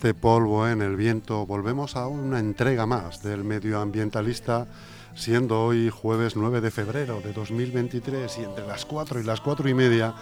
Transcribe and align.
este 0.00 0.14
polvo 0.14 0.66
en 0.66 0.80
el 0.80 0.96
viento, 0.96 1.44
volvemos 1.44 1.94
a 1.94 2.06
una 2.06 2.38
entrega 2.38 2.86
más 2.86 3.22
del 3.22 3.44
medioambientalista, 3.44 4.66
siendo 5.14 5.62
hoy 5.62 5.90
jueves 5.90 6.36
9 6.36 6.62
de 6.62 6.70
febrero 6.70 7.20
de 7.20 7.34
2023 7.34 8.38
y 8.38 8.44
entre 8.44 8.66
las 8.66 8.86
4 8.86 9.20
y 9.20 9.24
las 9.24 9.42
4 9.42 9.68
y 9.68 9.74
media 9.74 10.14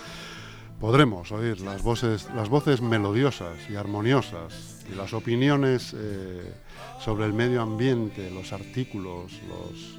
podremos 0.80 1.30
oír 1.30 1.60
las 1.60 1.80
voces, 1.84 2.26
las 2.34 2.48
voces 2.48 2.82
melodiosas 2.82 3.56
y 3.70 3.76
armoniosas 3.76 4.84
y 4.90 4.96
las 4.96 5.12
opiniones 5.12 5.94
eh, 5.96 6.52
sobre 6.98 7.26
el 7.26 7.32
medio 7.32 7.62
ambiente, 7.62 8.32
los 8.32 8.52
artículos, 8.52 9.30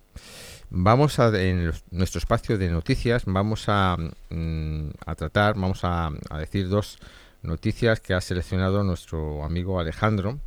Vamos 0.76 1.20
a, 1.20 1.28
en 1.40 1.72
nuestro 1.92 2.18
espacio 2.18 2.58
de 2.58 2.68
noticias, 2.68 3.26
vamos 3.28 3.66
a, 3.68 3.96
mm, 4.32 4.90
tratar, 5.16 5.54
vamos 5.54 5.82
a, 5.84 6.10
decir 6.40 6.68
dos 6.68 6.98
noticias 7.44 8.00
que 8.00 8.16
ha 8.16 8.22
seleccionado 8.22 8.84
nuestro 8.84 9.44
amigo 9.44 9.80
Alejandro 9.80 10.40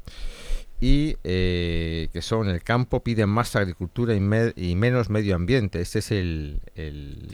y 0.80 1.14
eh, 1.22 2.08
que 2.12 2.22
son 2.22 2.48
el 2.48 2.64
campo 2.64 3.04
pide 3.04 3.24
más 3.26 3.54
agricultura 3.54 4.14
y, 4.16 4.74
menos 4.74 5.10
medio 5.10 5.36
ambiente. 5.36 5.80
Este 5.80 6.00
es 6.00 6.10
el, 6.10 6.60
el, 6.74 7.28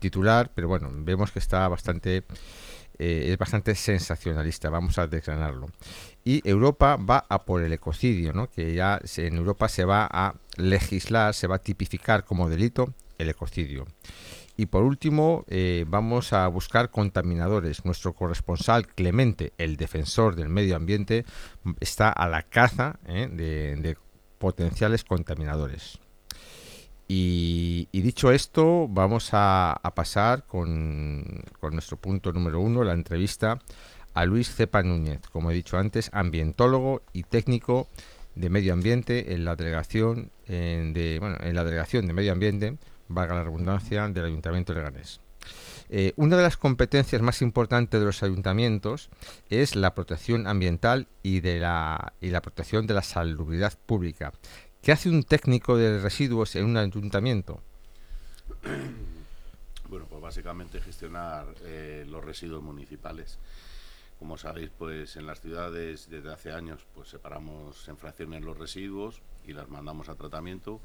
titular. 0.00 0.50
pero 0.56 0.66
bueno, 0.66 0.90
vemos 0.92 1.30
que 1.30 1.38
está 1.38 1.68
bastante 1.68 2.24
eh, 2.98 3.30
es 3.30 3.38
bastante 3.38 3.74
sensacionalista. 3.74 4.70
Vamos 4.70 4.98
a 4.98 5.06
desgranarlo. 5.06 5.68
Y 6.24 6.46
Europa 6.48 6.96
va 6.96 7.24
a 7.28 7.44
por 7.44 7.62
el 7.62 7.72
ecocidio, 7.72 8.32
¿no? 8.32 8.48
que 8.48 8.74
ya 8.74 9.00
en 9.16 9.36
Europa 9.36 9.68
se 9.68 9.84
va 9.84 10.08
a 10.10 10.34
legislar, 10.56 11.34
se 11.34 11.46
va 11.46 11.56
a 11.56 11.62
tipificar 11.62 12.24
como 12.24 12.48
delito 12.48 12.94
el 13.18 13.28
ecocidio. 13.28 13.86
Y 14.56 14.66
por 14.66 14.84
último, 14.84 15.44
eh, 15.48 15.84
vamos 15.88 16.32
a 16.32 16.46
buscar 16.46 16.90
contaminadores. 16.90 17.84
Nuestro 17.84 18.12
corresponsal 18.12 18.86
Clemente, 18.86 19.52
el 19.58 19.76
defensor 19.76 20.36
del 20.36 20.48
medio 20.48 20.76
ambiente, 20.76 21.24
está 21.80 22.10
a 22.10 22.28
la 22.28 22.42
caza 22.42 23.00
¿eh? 23.06 23.28
de 23.30 23.96
potenciales 24.38 25.04
contaminadores. 25.04 25.98
Y, 27.06 27.88
dicho 27.92 28.32
esto, 28.32 28.88
vamos 28.88 29.30
a, 29.32 29.80
pasar 29.94 30.44
con, 30.44 31.42
nuestro 31.70 31.96
punto 31.96 32.32
número 32.32 32.60
uno, 32.60 32.82
la 32.82 32.92
entrevista 32.92 33.58
a 34.14 34.24
Luis 34.24 34.54
Cepa 34.54 34.82
Núñez, 34.82 35.20
como 35.32 35.50
he 35.50 35.54
dicho 35.54 35.76
antes, 35.76 36.10
ambientólogo 36.12 37.02
y 37.12 37.24
técnico 37.24 37.88
de 38.34 38.48
medio 38.48 38.72
ambiente 38.72 39.34
en 39.34 39.44
la 39.44 39.56
delegación 39.56 40.30
de 40.46 41.16
en 41.16 41.54
la 41.54 41.64
delegación 41.64 42.06
de 42.06 42.12
medio 42.12 42.32
ambiente, 42.32 42.76
valga 43.08 43.34
la 43.34 43.44
redundancia, 43.44 44.08
del 44.08 44.24
Ayuntamiento 44.24 44.72
de 44.72 44.80
Leganés. 44.80 45.20
Eh, 45.90 46.12
una 46.16 46.36
de 46.36 46.42
las 46.42 46.56
competencias 46.56 47.20
más 47.20 47.42
importantes 47.42 48.00
de 48.00 48.06
los 48.06 48.22
ayuntamientos 48.22 49.10
es 49.50 49.76
la 49.76 49.94
protección 49.94 50.46
ambiental 50.46 51.08
y, 51.22 51.40
de 51.40 51.60
la, 51.60 52.14
y 52.20 52.30
la 52.30 52.40
protección 52.40 52.86
de 52.86 52.94
la 52.94 53.02
salubridad 53.02 53.74
pública. 53.86 54.32
¿Qué 54.84 54.92
hace 54.92 55.08
un 55.08 55.22
técnico 55.22 55.78
de 55.78 55.98
residuos 55.98 56.54
en 56.56 56.66
un 56.66 56.76
ayuntamiento? 56.76 57.62
Bueno, 59.88 60.06
pues 60.08 60.20
básicamente 60.20 60.80
gestionar 60.80 61.46
eh, 61.62 62.04
los 62.08 62.24
residuos 62.24 62.62
municipales. 62.62 63.38
Como 64.18 64.36
sabéis, 64.36 64.70
pues 64.76 65.16
en 65.16 65.26
las 65.26 65.40
ciudades 65.40 66.08
desde 66.10 66.32
hace 66.32 66.52
años 66.52 66.84
pues 66.94 67.08
separamos 67.10 67.86
en 67.88 67.96
fracciones 67.96 68.42
los 68.42 68.58
residuos 68.58 69.22
y 69.46 69.52
las 69.52 69.68
mandamos 69.68 70.08
a 70.08 70.16
tratamiento 70.16 70.80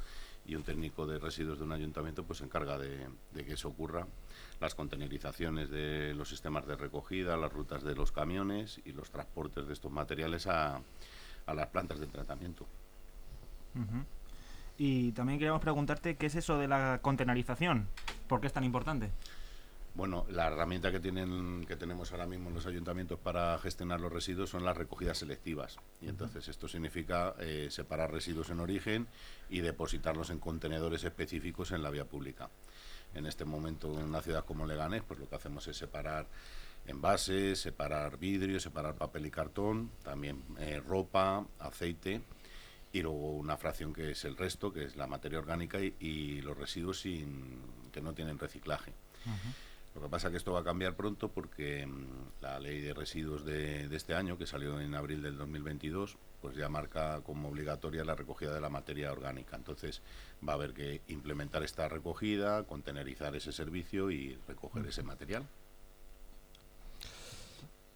y 0.46 0.56
un 0.56 0.64
técnico 0.64 1.08
de 1.08 1.18
residuos 1.18 1.58
de 1.58 1.66
un 1.66 1.72
ayuntamiento 1.72 2.24
pues 2.24 2.40
se 2.40 2.46
encarga 2.46 2.78
de, 2.78 3.08
que 3.34 3.54
eso 3.54 3.70
ocurra, 3.70 4.06
las 4.62 4.76
contenerizaciones 4.76 5.72
de 5.72 6.14
los 6.14 6.30
sistemas 6.30 6.68
de 6.68 6.76
recogida, 6.76 7.36
las 7.36 7.52
rutas 7.52 7.84
de 7.84 7.96
los 7.96 8.12
camiones 8.12 8.80
y 8.86 8.92
los 8.92 9.09
transportes 9.09 9.66
de 9.66 9.74
estos 9.74 9.92
materiales 9.92 10.46
a 10.46 10.82
las 11.48 11.68
plantas 11.68 12.00
de 12.00 12.08
tratamiento. 12.08 12.68
Y 14.78 15.12
también 15.12 15.40
queríamos 15.40 15.62
preguntarte 15.62 16.16
qué 16.16 16.28
es 16.28 16.35
eso 16.35 16.57
de 16.57 16.67
la 16.67 17.00
contenerización, 17.01 17.88
¿por 18.28 18.40
qué 18.40 18.47
es 18.47 18.53
tan 18.53 18.63
importante? 18.63 19.12
Bueno, 19.95 20.25
la 20.29 20.47
herramienta 20.47 20.91
que 20.91 21.01
tienen 21.01 21.66
que 21.67 21.75
tenemos 21.75 22.14
ahora 22.14 22.26
mismo 22.26 22.47
en 22.47 22.55
los 22.55 22.66
ayuntamientos 22.66 23.20
para 23.20 23.58
gestionar 23.58 23.99
los 23.99 24.14
residuos 24.14 24.49
son 24.49 24.64
las 24.64 24.78
recogidas 24.78 25.17
selectivas. 25.17 25.78
Y 26.02 26.08
entonces 26.08 26.47
esto 26.47 26.70
significa 26.70 27.35
eh, 27.40 27.67
separar 27.70 28.09
residuos 28.09 28.49
en 28.49 28.61
origen 28.61 29.08
y 29.49 29.59
depositarlos 29.59 30.29
en 30.29 30.40
contenedores 30.40 31.03
específicos 31.03 31.72
en 31.73 31.84
la 31.84 31.90
vía 31.90 32.05
pública. 32.05 32.49
En 33.14 33.25
este 33.25 33.43
momento, 33.43 33.99
en 33.99 34.05
una 34.05 34.22
ciudad 34.22 34.46
como 34.46 34.66
Leganés, 34.66 35.03
pues 35.05 35.20
lo 35.20 35.28
que 35.28 35.35
hacemos 35.35 35.67
es 35.67 35.75
separar 35.75 36.28
envases, 36.85 37.59
separar 37.59 38.17
vidrio, 38.17 38.61
separar 38.61 38.96
papel 38.96 39.25
y 39.25 39.32
cartón, 39.32 39.91
también 40.03 40.41
eh, 40.59 40.79
ropa, 40.79 41.46
aceite 41.59 42.22
y 42.91 43.02
luego 43.02 43.32
una 43.32 43.58
fracción 43.58 43.94
que 43.94 44.12
es 44.12 44.26
el 44.26 44.36
resto, 44.36 44.74
que 44.74 44.84
es 44.84 44.96
la 44.96 45.08
materia 45.08 45.40
orgánica 45.40 45.80
y, 45.80 46.41
los 46.41 46.58
residuos 46.58 47.02
sin, 47.02 47.62
que 47.91 48.02
no 48.02 48.14
tienen 48.14 48.40
reciclaje. 48.40 48.94
Lo 49.96 50.02
que 50.02 50.09
pasa 50.09 50.28
es 50.28 50.32
que 50.32 50.38
esto 50.38 50.53
va 50.53 50.62
a 50.62 50.64
cambiar 50.64 50.96
pronto 50.96 51.30
porque 51.30 51.86
mm, 51.86 52.41
la 52.41 52.59
ley 52.59 52.80
de 52.80 52.94
residuos 52.94 53.44
de, 53.44 53.88
de, 53.88 53.97
este 53.97 54.14
año, 54.14 54.38
que 54.38 54.46
salió 54.46 54.80
en 54.80 54.94
abril 54.96 55.22
del 55.22 55.38
2022, 55.38 56.18
pues 56.41 56.56
ya 56.56 56.70
marca 56.70 57.22
como 57.22 57.50
obligatoria 57.50 58.06
la 58.06 58.16
recogida 58.16 58.53
de 58.53 58.62
la 58.62 58.70
materia 58.70 59.12
orgánica. 59.12 59.56
Entonces 59.56 60.02
va 60.47 60.53
a 60.53 60.56
haber 60.56 60.74
que 60.74 61.02
implementar 61.08 61.64
esta 61.64 61.90
recogida, 61.90 62.64
contenerizar 62.64 63.35
ese 63.35 63.52
servicio 63.52 64.12
y 64.12 64.38
recoger 64.47 64.85
ese 64.85 65.03
material. 65.03 65.47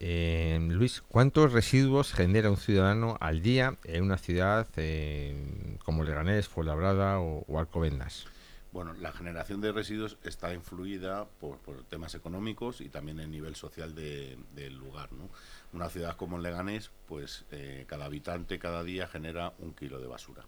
Eh, 0.06 0.58
Luis, 0.60 1.00
¿cuántos 1.08 1.54
residuos 1.54 2.12
genera 2.12 2.50
un 2.50 2.58
ciudadano 2.58 3.16
al 3.20 3.40
día 3.40 3.78
en 3.84 4.04
una 4.04 4.18
ciudad 4.18 4.68
eh, 4.76 5.78
como 5.82 6.04
Leganés, 6.04 6.46
Fuenlabrada 6.46 7.20
o, 7.20 7.42
o, 7.48 7.58
Alcobendas? 7.58 8.26
Bueno, 8.70 8.92
la 9.00 9.12
generación 9.12 9.62
de 9.62 9.72
residuos 9.72 10.18
está 10.22 10.52
influida 10.52 11.24
por, 11.40 11.58
temas 11.88 12.14
económicos 12.14 12.82
y 12.82 12.90
también 12.90 13.18
el 13.18 13.30
nivel 13.30 13.56
social 13.56 13.94
del 13.94 14.74
lugar. 14.74 15.10
¿no? 15.14 15.30
Una 15.72 15.88
ciudad 15.88 16.16
como 16.16 16.36
Leganés, 16.36 16.90
pues 17.08 17.46
eh, 17.50 17.86
cada 17.88 18.04
habitante 18.04 18.58
cada 18.58 18.84
día 18.84 19.06
genera 19.06 19.54
un 19.58 19.72
kilo 19.72 20.02
de 20.02 20.06
basura, 20.06 20.44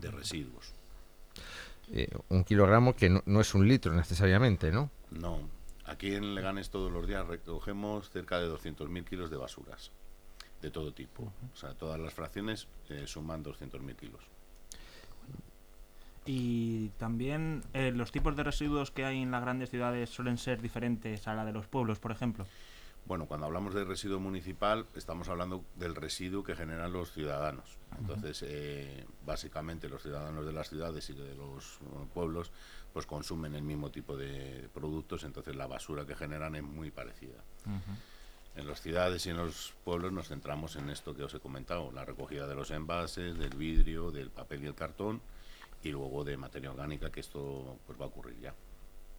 de 0.00 0.10
residuos. 0.10 0.72
Eh, 1.92 2.08
un 2.30 2.42
kilogramo 2.42 2.96
que 2.96 3.10
no, 3.10 3.22
no 3.26 3.42
es 3.42 3.54
un 3.54 3.68
litro 3.68 3.92
necesariamente, 3.92 4.72
¿no? 4.72 4.88
No, 5.10 5.40
Aquí 5.86 6.14
en 6.14 6.34
Leganes 6.34 6.70
todos 6.70 6.90
los 6.90 7.06
días 7.06 7.26
recogemos 7.26 8.10
cerca 8.10 8.38
de 8.38 8.48
200.000 8.48 9.04
kilos 9.04 9.30
de 9.30 9.36
basuras, 9.36 9.90
de 10.62 10.70
todo 10.70 10.92
tipo. 10.92 11.32
O 11.52 11.56
sea, 11.56 11.74
todas 11.74 12.00
las 12.00 12.14
fracciones 12.14 12.68
eh, 12.88 13.04
suman 13.06 13.44
200.000 13.44 13.96
kilos. 13.96 14.22
Y 16.26 16.88
también 16.98 17.62
eh, 17.74 17.92
los 17.94 18.10
tipos 18.10 18.34
de 18.34 18.44
residuos 18.44 18.90
que 18.90 19.04
hay 19.04 19.20
en 19.20 19.30
las 19.30 19.42
grandes 19.42 19.68
ciudades 19.68 20.08
suelen 20.08 20.38
ser 20.38 20.62
diferentes 20.62 21.28
a 21.28 21.34
la 21.34 21.44
de 21.44 21.52
los 21.52 21.66
pueblos, 21.66 21.98
por 21.98 22.12
ejemplo. 22.12 22.46
Bueno, 23.06 23.26
cuando 23.26 23.46
hablamos 23.46 23.74
de 23.74 23.84
residuo 23.84 24.18
municipal, 24.18 24.86
estamos 24.94 25.28
hablando 25.28 25.62
del 25.76 25.94
residuo 25.94 26.42
que 26.42 26.56
generan 26.56 26.92
los 26.92 27.12
ciudadanos. 27.12 27.76
Entonces, 27.98 28.42
eh, 28.46 29.06
básicamente 29.26 29.90
los 29.90 30.02
ciudadanos 30.02 30.46
de 30.46 30.52
las 30.52 30.70
ciudades 30.70 31.10
y 31.10 31.12
de 31.12 31.34
los 31.34 31.80
uh, 31.82 32.06
pueblos, 32.14 32.50
pues 32.94 33.04
consumen 33.04 33.54
el 33.54 33.62
mismo 33.62 33.90
tipo 33.90 34.16
de 34.16 34.68
productos, 34.72 35.24
entonces 35.24 35.54
la 35.54 35.66
basura 35.66 36.06
que 36.06 36.16
generan 36.16 36.56
es 36.56 36.62
muy 36.62 36.90
parecida. 36.90 37.44
En 38.56 38.66
las 38.66 38.80
ciudades 38.80 39.26
y 39.26 39.30
en 39.30 39.36
los 39.36 39.74
pueblos 39.84 40.12
nos 40.12 40.28
centramos 40.28 40.76
en 40.76 40.88
esto 40.88 41.14
que 41.14 41.24
os 41.24 41.34
he 41.34 41.40
comentado, 41.40 41.92
la 41.92 42.04
recogida 42.04 42.46
de 42.46 42.54
los 42.54 42.70
envases, 42.70 43.36
del 43.36 43.54
vidrio, 43.54 44.12
del 44.12 44.30
papel 44.30 44.64
y 44.64 44.66
el 44.66 44.74
cartón, 44.74 45.20
y 45.82 45.90
luego 45.90 46.24
de 46.24 46.38
materia 46.38 46.70
orgánica, 46.70 47.10
que 47.10 47.20
esto 47.20 47.78
pues 47.86 48.00
va 48.00 48.04
a 48.06 48.08
ocurrir 48.08 48.40
ya. 48.40 48.54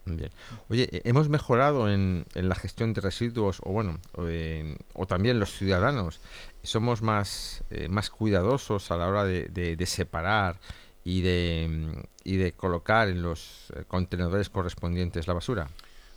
Bien. 0.05 0.29
Oye, 0.69 0.87
hemos 1.03 1.29
mejorado 1.29 1.89
en, 1.89 2.25
en, 2.35 2.47
la 2.47 2.53
gestión 2.53 2.93
de 2.93 3.01
residuos, 3.01 3.59
o 3.63 3.71
bueno, 3.71 3.99
o, 4.13 4.27
en, 4.27 4.77
o 4.93 5.07
también 5.07 5.39
los 5.39 5.51
ciudadanos, 5.51 6.21
somos 6.61 7.01
más, 7.01 7.63
eh, 7.71 7.87
más 7.89 8.11
cuidadosos 8.11 8.91
a 8.91 8.97
la 8.97 9.07
hora 9.07 9.23
de, 9.23 9.45
de, 9.45 9.75
de 9.75 9.85
separar 9.87 10.59
y 11.03 11.21
de, 11.21 12.03
y 12.23 12.37
de 12.37 12.51
colocar 12.51 13.07
en 13.09 13.23
los 13.23 13.71
eh, 13.75 13.85
contenedores 13.87 14.49
correspondientes 14.49 15.27
la 15.27 15.33
basura. 15.33 15.67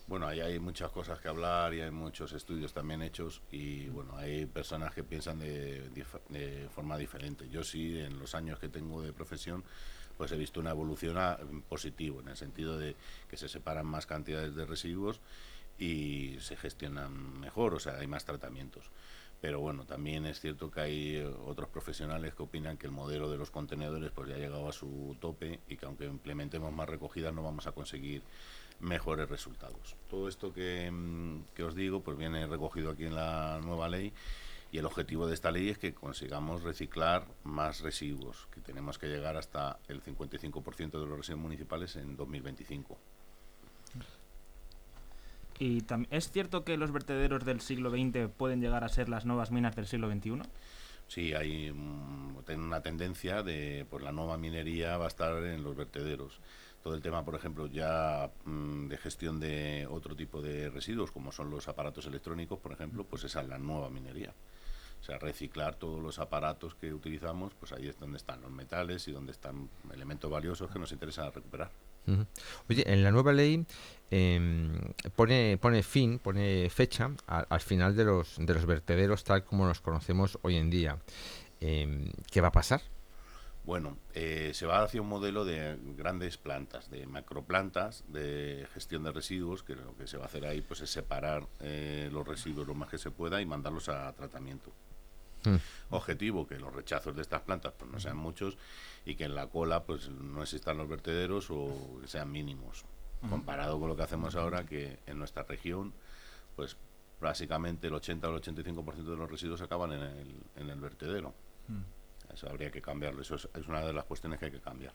Bueno, 0.06 0.26
ahí 0.26 0.40
hay 0.40 0.58
muchas 0.58 0.90
cosas 0.90 1.18
que 1.20 1.28
hablar 1.28 1.72
y 1.74 1.80
hay 1.82 1.90
muchos 1.90 2.32
estudios 2.32 2.72
también 2.72 3.02
hechos 3.02 3.42
y 3.50 3.88
bueno, 3.88 4.16
hay 4.16 4.46
personas 4.46 4.94
que 4.94 5.04
piensan 5.04 5.38
de, 5.38 5.90
de 5.90 6.68
forma 6.74 6.96
diferente. 6.96 7.48
Yo 7.50 7.62
sí, 7.62 7.98
en 7.98 8.18
los 8.18 8.34
años 8.34 8.58
que 8.58 8.70
tengo 8.70 9.02
de 9.02 9.12
profesión, 9.12 9.64
pues 10.18 10.32
he 10.32 10.36
visto 10.36 10.60
una 10.60 10.70
evolución 10.70 11.16
a, 11.16 11.38
positivo, 11.68 12.20
en 12.20 12.28
el 12.28 12.36
sentido 12.36 12.76
de 12.76 12.96
que 13.30 13.36
se 13.36 13.48
separan 13.48 13.86
más 13.86 14.04
cantidades 14.04 14.54
de 14.54 14.66
residuos 14.66 15.20
y 15.78 16.36
se 16.40 16.56
gestionan 16.56 17.40
mejor, 17.40 17.74
o 17.74 17.80
sea, 17.80 17.94
hay 17.98 18.08
más 18.08 18.24
tratamientos. 18.24 18.90
Pero 19.40 19.60
bueno, 19.60 19.84
también 19.84 20.26
es 20.26 20.40
cierto 20.40 20.70
que 20.70 20.80
hay 20.80 21.34
otros 21.46 21.68
profesionales 21.68 22.34
que 22.34 22.42
opinan 22.42 22.76
que 22.76 22.86
el 22.86 22.92
modelo 22.92 23.30
de 23.30 23.38
los 23.38 23.52
contenedores 23.52 24.10
pues 24.10 24.28
ya 24.28 24.34
ha 24.34 24.38
llegado 24.38 24.68
a 24.68 24.72
su 24.72 25.16
tope 25.20 25.60
y 25.68 25.76
que 25.76 25.86
aunque 25.86 26.06
implementemos 26.06 26.72
más 26.72 26.88
recogidas 26.88 27.32
no 27.32 27.44
vamos 27.44 27.68
a 27.68 27.72
conseguir 27.72 28.22
mejores 28.80 29.28
resultados. 29.28 29.94
Todo 30.10 30.28
esto 30.28 30.52
que, 30.52 30.92
que 31.54 31.62
os 31.62 31.76
digo 31.76 32.00
pues 32.00 32.18
viene 32.18 32.48
recogido 32.48 32.90
aquí 32.90 33.04
en 33.04 33.14
la 33.14 33.60
nueva 33.62 33.88
ley 33.88 34.12
y 34.70 34.78
el 34.78 34.86
objetivo 34.86 35.26
de 35.26 35.34
esta 35.34 35.50
ley 35.50 35.68
es 35.68 35.78
que 35.78 35.94
consigamos 35.94 36.62
reciclar 36.62 37.26
más 37.44 37.80
residuos, 37.80 38.48
que 38.52 38.60
tenemos 38.60 38.98
que 38.98 39.06
llegar 39.06 39.36
hasta 39.36 39.78
el 39.88 40.02
55% 40.02 41.00
de 41.00 41.06
los 41.06 41.16
residuos 41.16 41.42
municipales 41.42 41.96
en 41.96 42.16
2025. 42.16 42.98
¿Y 45.58 45.84
es 46.10 46.30
cierto 46.30 46.64
que 46.64 46.76
los 46.76 46.92
vertederos 46.92 47.44
del 47.44 47.60
siglo 47.60 47.90
XX 47.90 48.28
pueden 48.36 48.60
llegar 48.60 48.84
a 48.84 48.88
ser 48.88 49.08
las 49.08 49.24
nuevas 49.24 49.50
minas 49.50 49.74
del 49.74 49.86
siglo 49.86 50.08
XXI? 50.10 50.42
Sí, 51.08 51.32
hay 51.32 51.70
um, 51.70 52.36
una 52.36 52.82
tendencia 52.82 53.42
de 53.42 53.86
pues 53.88 54.04
la 54.04 54.12
nueva 54.12 54.36
minería 54.36 54.98
va 54.98 55.06
a 55.06 55.08
estar 55.08 55.42
en 55.44 55.64
los 55.64 55.74
vertederos. 55.74 56.38
Todo 56.82 56.94
el 56.94 57.02
tema, 57.02 57.24
por 57.24 57.34
ejemplo, 57.34 57.66
ya 57.66 58.30
um, 58.46 58.88
de 58.88 58.98
gestión 58.98 59.40
de 59.40 59.86
otro 59.90 60.14
tipo 60.14 60.40
de 60.42 60.68
residuos, 60.68 61.10
como 61.10 61.32
son 61.32 61.50
los 61.50 61.66
aparatos 61.66 62.06
electrónicos, 62.06 62.60
por 62.60 62.72
ejemplo, 62.72 63.04
pues 63.04 63.24
esa 63.24 63.40
es 63.40 63.48
la 63.48 63.58
nueva 63.58 63.90
minería. 63.90 64.34
O 65.00 65.04
sea, 65.04 65.18
reciclar 65.18 65.76
todos 65.76 66.02
los 66.02 66.18
aparatos 66.18 66.74
que 66.74 66.92
utilizamos, 66.92 67.54
pues 67.54 67.72
ahí 67.72 67.88
es 67.88 67.98
donde 67.98 68.18
están 68.18 68.42
los 68.42 68.50
metales 68.50 69.06
y 69.08 69.12
donde 69.12 69.32
están 69.32 69.68
elementos 69.92 70.30
valiosos 70.30 70.70
que 70.70 70.78
nos 70.78 70.92
interesa 70.92 71.30
recuperar. 71.30 71.70
Uh 72.06 72.12
-huh. 72.12 72.26
Oye, 72.68 72.92
en 72.92 73.02
la 73.02 73.10
nueva 73.10 73.32
ley 73.32 73.64
eh, 74.10 74.94
pone, 75.14 75.58
pone 75.60 75.82
fin, 75.82 76.18
pone 76.18 76.68
fecha 76.70 77.10
a, 77.26 77.40
al 77.40 77.60
final 77.60 77.94
de 77.94 78.04
los, 78.04 78.36
de 78.38 78.54
los 78.54 78.66
vertederos 78.66 79.24
tal 79.24 79.44
como 79.44 79.66
los 79.66 79.80
conocemos 79.80 80.38
hoy 80.42 80.56
en 80.56 80.70
día. 80.70 80.98
Eh, 81.60 82.10
¿Qué 82.30 82.40
va 82.40 82.48
a 82.48 82.52
pasar? 82.52 82.80
Bueno, 83.68 83.98
eh, 84.14 84.52
se 84.54 84.64
va 84.64 84.82
hacia 84.82 85.02
un 85.02 85.08
modelo 85.10 85.44
de 85.44 85.76
grandes 85.94 86.38
plantas, 86.38 86.90
de 86.90 87.06
macroplantas 87.06 88.02
de 88.08 88.66
gestión 88.72 89.02
de 89.02 89.12
residuos, 89.12 89.62
que 89.62 89.76
lo 89.76 89.94
que 89.94 90.06
se 90.06 90.16
va 90.16 90.24
a 90.24 90.26
hacer 90.28 90.46
ahí 90.46 90.62
pues 90.62 90.80
es 90.80 90.88
separar 90.88 91.46
eh, 91.60 92.08
los 92.10 92.26
residuos 92.26 92.66
lo 92.66 92.74
más 92.74 92.88
que 92.88 92.96
se 92.96 93.10
pueda 93.10 93.42
y 93.42 93.44
mandarlos 93.44 93.90
a 93.90 94.10
tratamiento. 94.14 94.72
Mm. 95.44 95.56
Objetivo, 95.90 96.46
que 96.46 96.58
los 96.58 96.72
rechazos 96.74 97.14
de 97.14 97.22
estas 97.22 97.42
plantas 97.42 97.72
pues 97.78 97.90
no 97.90 98.00
sean 98.00 98.16
muchos 98.16 98.56
y 99.04 99.14
que 99.14 99.24
en 99.24 99.34
la 99.34 99.46
cola 99.48 99.84
pues 99.84 100.08
no 100.10 100.42
existan 100.42 100.76
los 100.76 100.88
vertederos 100.88 101.50
o 101.50 101.98
que 102.00 102.08
sean 102.08 102.30
mínimos. 102.30 102.84
Mm. 103.22 103.30
Comparado 103.30 103.78
con 103.78 103.88
lo 103.88 103.96
que 103.96 104.02
hacemos 104.02 104.36
ahora, 104.36 104.64
que 104.64 104.98
en 105.06 105.18
nuestra 105.18 105.42
región 105.44 105.92
pues 106.56 106.76
básicamente 107.20 107.86
el 107.88 107.94
80 107.94 108.28
o 108.28 108.36
el 108.36 108.42
85% 108.42 108.94
de 108.94 109.16
los 109.16 109.30
residuos 109.30 109.60
acaban 109.62 109.92
en 109.92 110.02
el, 110.02 110.34
en 110.56 110.70
el 110.70 110.80
vertedero. 110.80 111.34
Mm. 111.68 112.32
Eso 112.32 112.48
habría 112.48 112.70
que 112.70 112.82
cambiarlo, 112.82 113.22
eso 113.22 113.36
es, 113.36 113.48
es, 113.54 113.66
una 113.66 113.80
de 113.80 113.92
las 113.92 114.04
cuestiones 114.04 114.38
que 114.38 114.46
hay 114.46 114.52
que 114.52 114.60
cambiar. 114.60 114.92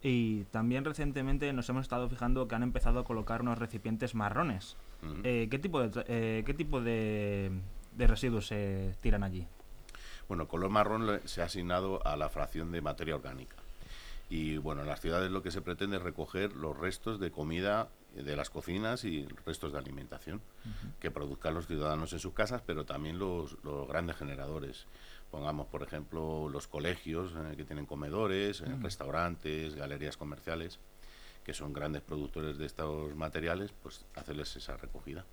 Y 0.00 0.44
también 0.44 0.84
recientemente 0.84 1.52
nos 1.52 1.68
hemos 1.68 1.82
estado 1.82 2.08
fijando 2.08 2.46
que 2.46 2.54
han 2.54 2.62
empezado 2.62 3.00
a 3.00 3.04
colocar 3.04 3.42
unos 3.42 3.58
recipientes 3.58 4.14
marrones. 4.14 4.76
Uh 5.02 5.06
-huh. 5.06 5.20
eh, 5.24 5.48
¿Qué 5.50 5.58
tipo 5.58 5.80
de, 5.80 6.04
eh, 6.06 6.42
qué 6.46 6.54
tipo 6.54 6.80
de, 6.80 7.50
de 7.92 8.06
residuos 8.06 8.46
se 8.46 8.94
tiran 9.00 9.22
allí? 9.22 9.46
Bueno, 10.28 10.42
el 10.44 10.48
color 10.48 10.70
marrón 10.70 11.20
se 11.24 11.42
ha 11.42 11.46
asignado 11.46 12.06
a 12.06 12.16
la 12.16 12.28
fracción 12.28 12.70
de 12.70 12.80
materia 12.80 13.14
orgánica. 13.14 13.56
Y 14.30 14.58
bueno, 14.58 14.82
en 14.82 14.88
las 14.88 15.00
ciudades 15.00 15.30
lo 15.30 15.42
que 15.42 15.50
se 15.50 15.62
pretende 15.62 15.96
es 15.96 16.02
recoger 16.02 16.52
los 16.54 16.76
restos 16.76 17.18
de 17.18 17.30
comida 17.30 17.88
de 18.14 18.36
las 18.36 18.50
cocinas 18.50 19.04
y 19.04 19.26
restos 19.46 19.72
de 19.72 19.78
alimentación 19.78 20.38
uh 20.38 20.68
-huh. 20.68 20.92
que 21.00 21.10
produzcan 21.10 21.54
los 21.54 21.66
ciudadanos 21.66 22.12
en 22.12 22.18
sus 22.18 22.34
casas, 22.34 22.62
pero 22.64 22.84
también 22.84 23.18
los, 23.18 23.56
los 23.64 23.88
grandes 23.88 24.16
generadores. 24.16 24.86
Pongamos, 25.30 25.66
por 25.68 25.82
ejemplo, 25.82 26.48
los 26.48 26.68
colegios 26.68 27.32
eh, 27.36 27.56
que 27.56 27.64
tienen 27.64 27.86
comedores, 27.86 28.60
uh 28.60 28.64
-huh. 28.64 28.82
restaurantes, 28.82 29.74
galerías 29.74 30.16
comerciales, 30.16 30.78
que 31.44 31.54
son 31.54 31.72
grandes 31.72 32.02
productores 32.02 32.58
de 32.58 32.66
estos 32.66 33.14
materiales, 33.14 33.72
pues 33.82 34.04
hacerles 34.14 34.54
esa 34.56 34.76
recogida. 34.76 35.24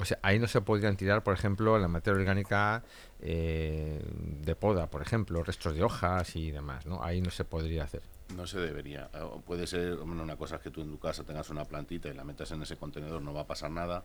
O 0.00 0.04
sea, 0.06 0.18
ahí 0.22 0.38
no 0.38 0.48
se 0.48 0.62
podrían 0.62 0.96
tirar, 0.96 1.22
por 1.22 1.34
ejemplo, 1.34 1.78
la 1.78 1.86
materia 1.86 2.18
orgánica 2.18 2.82
eh, 3.20 4.02
de 4.42 4.56
poda, 4.56 4.88
por 4.88 5.02
ejemplo, 5.02 5.42
restos 5.44 5.74
de 5.74 5.82
hojas 5.82 6.36
y 6.36 6.50
demás, 6.50 6.86
¿no? 6.86 7.02
Ahí 7.02 7.20
no 7.20 7.30
se 7.30 7.44
podría 7.44 7.84
hacer. 7.84 8.00
No 8.34 8.46
se 8.46 8.60
debería. 8.60 9.10
Puede 9.44 9.66
ser, 9.66 9.96
bueno, 9.96 10.22
una 10.22 10.36
cosa 10.36 10.56
es 10.56 10.62
que 10.62 10.70
tú 10.70 10.80
en 10.80 10.90
tu 10.90 10.98
casa 10.98 11.24
tengas 11.24 11.50
una 11.50 11.66
plantita 11.66 12.08
y 12.08 12.14
la 12.14 12.24
metas 12.24 12.50
en 12.52 12.62
ese 12.62 12.78
contenedor, 12.78 13.20
no 13.20 13.34
va 13.34 13.42
a 13.42 13.46
pasar 13.46 13.70
nada, 13.72 14.04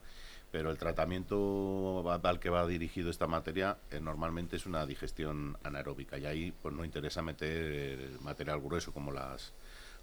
pero 0.52 0.70
el 0.70 0.78
tratamiento 0.78 2.04
al 2.12 2.40
que 2.42 2.50
va 2.50 2.68
dirigido 2.68 3.10
esta 3.10 3.28
materia 3.28 3.78
eh, 3.90 4.02
normalmente 4.02 4.58
es 4.58 4.66
una 4.66 4.86
digestión 4.86 5.58
anaeróbica 5.64 6.18
y 6.18 6.26
ahí 6.26 6.54
pues 6.62 6.76
no 6.76 6.84
interesa 6.84 7.22
meter 7.22 8.20
material 8.22 8.60
grueso 8.60 8.92
como 8.92 9.14
las 9.14 9.54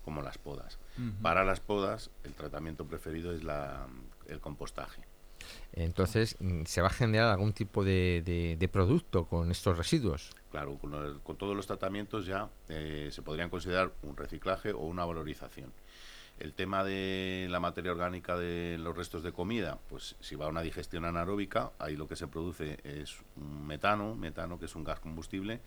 como 0.04 0.22
las 0.22 0.38
podas. 0.38 0.78
Uh 0.98 1.02
-huh. 1.02 1.22
Para 1.22 1.44
las 1.44 1.60
podas, 1.60 2.10
el 2.24 2.32
tratamiento 2.32 2.86
preferido 2.86 3.32
es 3.32 3.44
la, 3.44 3.86
el 4.26 4.40
compostaje. 4.40 5.02
Entonces, 5.72 6.36
¿se 6.66 6.82
va 6.82 6.88
a 6.88 6.92
generar 6.92 7.30
algún 7.30 7.52
tipo 7.52 7.84
de, 7.84 8.56
de, 8.58 8.68
producto 8.68 9.24
con 9.24 9.50
estos 9.50 9.78
residuos? 9.78 10.30
Claro, 10.50 10.78
con, 10.78 11.36
todos 11.36 11.56
los 11.56 11.66
tratamientos 11.66 12.26
ya 12.26 12.48
eh, 12.68 13.08
se 13.10 13.22
podrían 13.22 13.48
considerar 13.48 13.92
un 14.02 14.16
reciclaje 14.16 14.72
o 14.72 14.80
una 14.80 15.04
valorización. 15.04 15.72
El 16.38 16.54
tema 16.54 16.82
de 16.82 17.46
la 17.50 17.60
materia 17.60 17.92
orgánica 17.92 18.36
de 18.36 18.76
los 18.78 18.96
restos 18.96 19.22
de 19.22 19.32
comida, 19.32 19.78
pues 19.88 20.16
si 20.20 20.34
va 20.34 20.46
a 20.46 20.48
una 20.48 20.62
digestión 20.62 21.04
anaeróbica, 21.04 21.72
ahí 21.78 21.96
lo 21.96 22.08
que 22.08 22.16
se 22.16 22.26
produce 22.26 22.78
es 22.84 23.18
un 23.36 23.66
metano, 23.66 24.14
metano 24.14 24.58
que 24.58 24.64
es 24.64 24.74
un 24.74 24.84
gas 24.84 25.00
combustible 25.00 25.60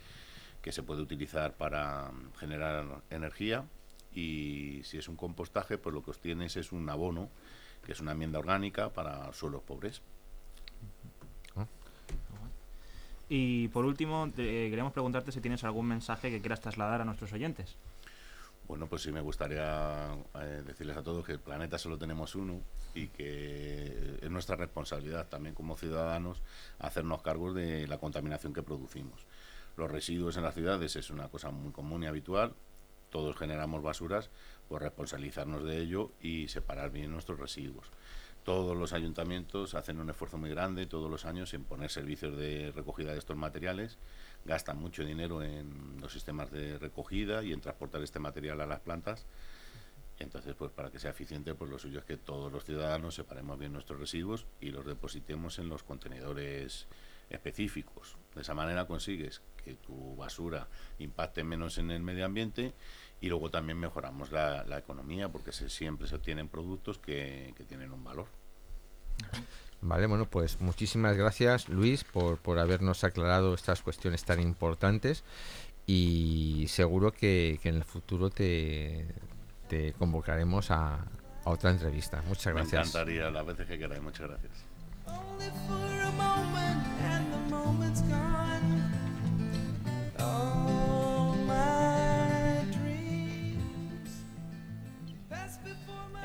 que 0.62 0.72
se 0.72 0.84
puede 0.84 1.02
utilizar 1.02 1.54
para 1.54 2.12
generar 2.40 3.04
energía 3.12 3.66
y 4.16 4.82
si 4.84 4.98
es 4.98 5.08
un 5.08 5.16
compostaje, 5.16 5.78
pues 5.78 5.94
lo 5.94 6.04
que 6.04 6.12
obtienes 6.12 6.56
es 6.56 6.72
un 6.72 6.90
abono 6.90 7.30
que 7.86 7.94
es 7.94 8.00
una 8.02 8.12
enmienda 8.12 8.40
orgánica 8.40 8.90
para 8.90 9.32
suelos 9.34 9.62
pobres. 9.64 10.02
Y 13.28 13.70
por 13.70 13.86
último, 13.86 14.30
te, 14.36 14.70
queremos 14.70 14.94
preguntarte 14.94 15.32
si 15.32 15.42
tienes 15.42 15.64
algún 15.64 15.88
mensaje 15.88 16.30
que 16.30 16.42
quieras 16.42 16.62
trasladar 16.62 17.02
a 17.02 17.06
nuestros 17.06 17.34
oyentes. 17.34 17.76
Bueno, 18.68 18.88
pues 18.88 19.04
sí 19.04 19.12
me 19.12 19.22
gustaría 19.22 20.16
eh, 20.42 20.64
decirles 20.66 20.98
a 20.98 21.04
todos 21.04 21.26
que 21.26 21.34
el 21.34 21.40
planeta 21.40 21.78
solo 21.78 21.98
tenemos 21.98 22.34
uno 22.36 22.62
y 22.96 23.08
que 23.08 24.20
es 24.22 24.30
nuestra 24.30 24.56
responsabilidad 24.56 25.28
también 25.28 25.54
como 25.54 25.78
ciudadanos 25.78 26.42
hacernos 26.80 27.22
cargos 27.22 27.54
de 27.54 27.88
la 27.88 28.00
contaminación 28.00 28.54
que 28.54 28.64
producimos. 28.64 29.26
Los 29.78 29.92
residuos 29.92 30.38
en 30.38 30.44
las 30.44 30.56
ciudades 30.56 30.96
es 30.96 31.10
una 31.10 31.28
cosa 31.28 31.52
muy 31.52 31.72
común 31.72 32.04
y 32.04 32.08
habitual, 32.08 32.54
todos 33.16 33.38
generamos 33.38 33.82
basuras, 33.82 34.30
pues 34.68 34.82
responsabilizarnos 34.82 35.64
de 35.64 35.80
ello 35.80 36.12
y 36.20 36.50
separar 36.50 36.92
bien 36.92 37.12
nuestros 37.12 37.40
residuos. 37.40 37.90
todos 38.44 38.76
los 38.76 38.92
ayuntamientos 38.92 39.74
hacen 39.74 40.02
un 40.02 40.10
esfuerzo 40.10 40.38
muy 40.38 40.50
grande 40.50 40.86
todos 40.86 41.10
los 41.10 41.24
años 41.24 41.54
en 41.54 41.64
poner 41.64 41.90
servicios 41.90 42.36
de 42.36 42.74
recogida 42.76 43.14
de 43.14 43.18
estos 43.18 43.38
materiales, 43.38 43.98
gastan 44.44 44.80
mucho 44.80 45.06
dinero 45.06 45.42
en 45.42 45.96
los 46.02 46.12
sistemas 46.12 46.52
de 46.52 46.78
recogida 46.78 47.42
y 47.42 47.54
en 47.54 47.62
transportar 47.62 48.04
este 48.04 48.20
material 48.20 48.60
a 48.60 48.66
las 48.66 48.82
plantas. 48.82 49.26
entonces, 50.20 50.54
pues 50.54 50.72
para 50.72 50.92
que 50.92 51.00
sea 51.00 51.12
eficiente, 51.12 51.56
pues 51.56 51.72
lo 51.72 51.80
suyo 51.80 52.00
es 52.00 52.06
que 52.06 52.18
todos 52.18 52.52
los 52.52 52.66
ciudadanos 52.66 53.16
separemos 53.16 53.58
bien 53.58 53.72
nuestros 53.72 53.98
residuos 53.98 54.46
y 54.60 54.72
los 54.72 54.86
depositemos 54.86 55.58
en 55.58 55.70
los 55.70 55.84
contenedores 55.84 56.88
específicos. 57.30 58.18
De 58.36 58.42
esa 58.42 58.54
manera 58.54 58.86
consigues 58.86 59.42
que 59.64 59.74
tu 59.76 60.16
basura 60.16 60.68
impacte 61.00 61.44
menos 61.44 61.78
en 61.78 61.92
el 61.92 62.02
medio 62.02 62.26
ambiente 62.26 62.74
y 63.26 63.30
luego 63.30 63.50
también 63.50 63.80
mejoramos 63.80 64.32
la, 64.32 64.78
economía 64.78 65.30
porque 65.30 65.52
se, 65.52 65.68
siempre 65.68 66.08
se 66.08 66.16
obtienen 66.16 66.48
productos 66.48 67.00
que, 67.00 67.56
tienen 67.68 67.92
un 67.92 68.04
valor. 68.04 68.28
Vale, 69.82 70.06
bueno, 70.06 70.28
pues 70.30 70.62
muchísimas 70.62 71.18
gracias 71.18 71.68
Luis 71.68 72.04
por, 72.04 72.38
por 72.38 72.60
habernos 72.60 73.04
aclarado 73.04 73.56
estas 73.56 73.82
cuestiones 73.82 74.26
tan 74.26 74.40
importantes 74.40 75.24
y 75.88 76.66
seguro 76.68 77.12
que, 77.12 77.60
en 77.64 77.76
el 77.76 77.84
futuro 77.84 78.30
te, 78.30 79.08
te 79.70 79.94
convocaremos 79.94 80.70
a, 80.70 80.98
a, 81.46 81.50
otra 81.50 81.72
entrevista. 81.72 82.22
Muchas 82.28 82.54
gracias. 82.54 82.94
Me 82.94 83.02
encantaría 83.02 83.32
las 83.32 83.46
veces 83.46 83.68
que 83.68 83.80
queráis. 83.80 84.04
Muchas 84.04 84.30
gracias. 84.30 84.54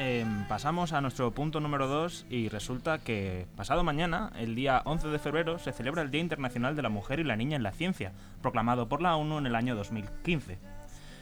Em, 0.02 0.48
pasamos 0.48 0.94
a 0.94 1.02
nuestro 1.02 1.30
punto 1.32 1.60
número 1.60 1.86
2 1.86 2.24
y 2.30 2.48
resulta 2.48 3.00
que 3.00 3.46
pasado 3.54 3.84
mañana, 3.84 4.32
el 4.38 4.54
día 4.54 4.80
11 4.86 5.08
de 5.08 5.18
febrero, 5.18 5.58
se 5.58 5.72
celebra 5.72 6.00
el 6.00 6.10
Día 6.10 6.22
Internacional 6.22 6.74
de 6.74 6.80
la 6.80 6.88
Mujer 6.88 7.20
y 7.20 7.24
la 7.24 7.36
Niña 7.36 7.56
en 7.56 7.62
la 7.62 7.72
Ciencia, 7.72 8.12
proclamado 8.40 8.88
por 8.88 9.02
la 9.02 9.14
ONU 9.14 9.36
en 9.36 9.44
el 9.44 9.54
año 9.54 9.76
2015. 9.76 10.56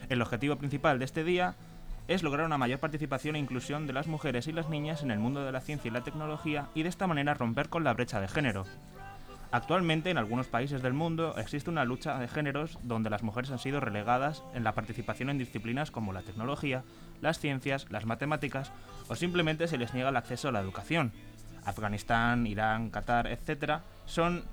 El 0.08 0.22
objetivo 0.22 0.54
principal 0.54 1.00
de 1.00 1.06
este 1.06 1.24
día 1.24 1.56
es 2.06 2.22
lograr 2.22 2.46
una 2.46 2.56
mayor 2.56 2.78
participación 2.78 3.34
e 3.34 3.40
inclusión 3.40 3.88
de 3.88 3.94
las 3.94 4.06
mujeres 4.06 4.46
y 4.46 4.52
las 4.52 4.68
niñas 4.68 5.02
en 5.02 5.10
el 5.10 5.18
mundo 5.18 5.44
de 5.44 5.50
la 5.50 5.60
ciencia 5.60 5.88
y 5.88 5.92
la 5.92 6.04
tecnología 6.04 6.68
y 6.76 6.84
de 6.84 6.88
esta 6.88 7.08
manera 7.08 7.34
romper 7.34 7.70
con 7.70 7.82
la 7.82 7.94
brecha 7.94 8.20
de 8.20 8.28
género. 8.28 8.64
Actualmente 9.50 10.10
en 10.10 10.18
algunos 10.18 10.46
países 10.46 10.82
del 10.82 10.92
mundo 10.92 11.34
existe 11.38 11.70
una 11.70 11.86
lucha 11.86 12.18
de 12.18 12.28
géneros 12.28 12.78
donde 12.82 13.08
las 13.08 13.22
mujeres 13.22 13.50
han 13.50 13.58
sido 13.58 13.80
relegadas 13.80 14.42
en 14.54 14.62
la 14.62 14.74
participación 14.74 15.30
en 15.30 15.38
disciplinas 15.38 15.90
como 15.90 16.12
la 16.12 16.20
tecnología, 16.20 16.84
las 17.22 17.38
ciencias, 17.38 17.86
las 17.90 18.04
matemáticas 18.04 18.72
o 19.08 19.16
simplemente 19.16 19.66
se 19.66 19.78
les 19.78 19.94
niega 19.94 20.10
el 20.10 20.16
acceso 20.16 20.48
a 20.48 20.52
la 20.52 20.60
educación. 20.60 21.12
Afganistán, 21.64 22.46
Irán, 22.46 22.90
Qatar, 22.90 23.26
etc. 23.26 23.80
son, 24.04 24.44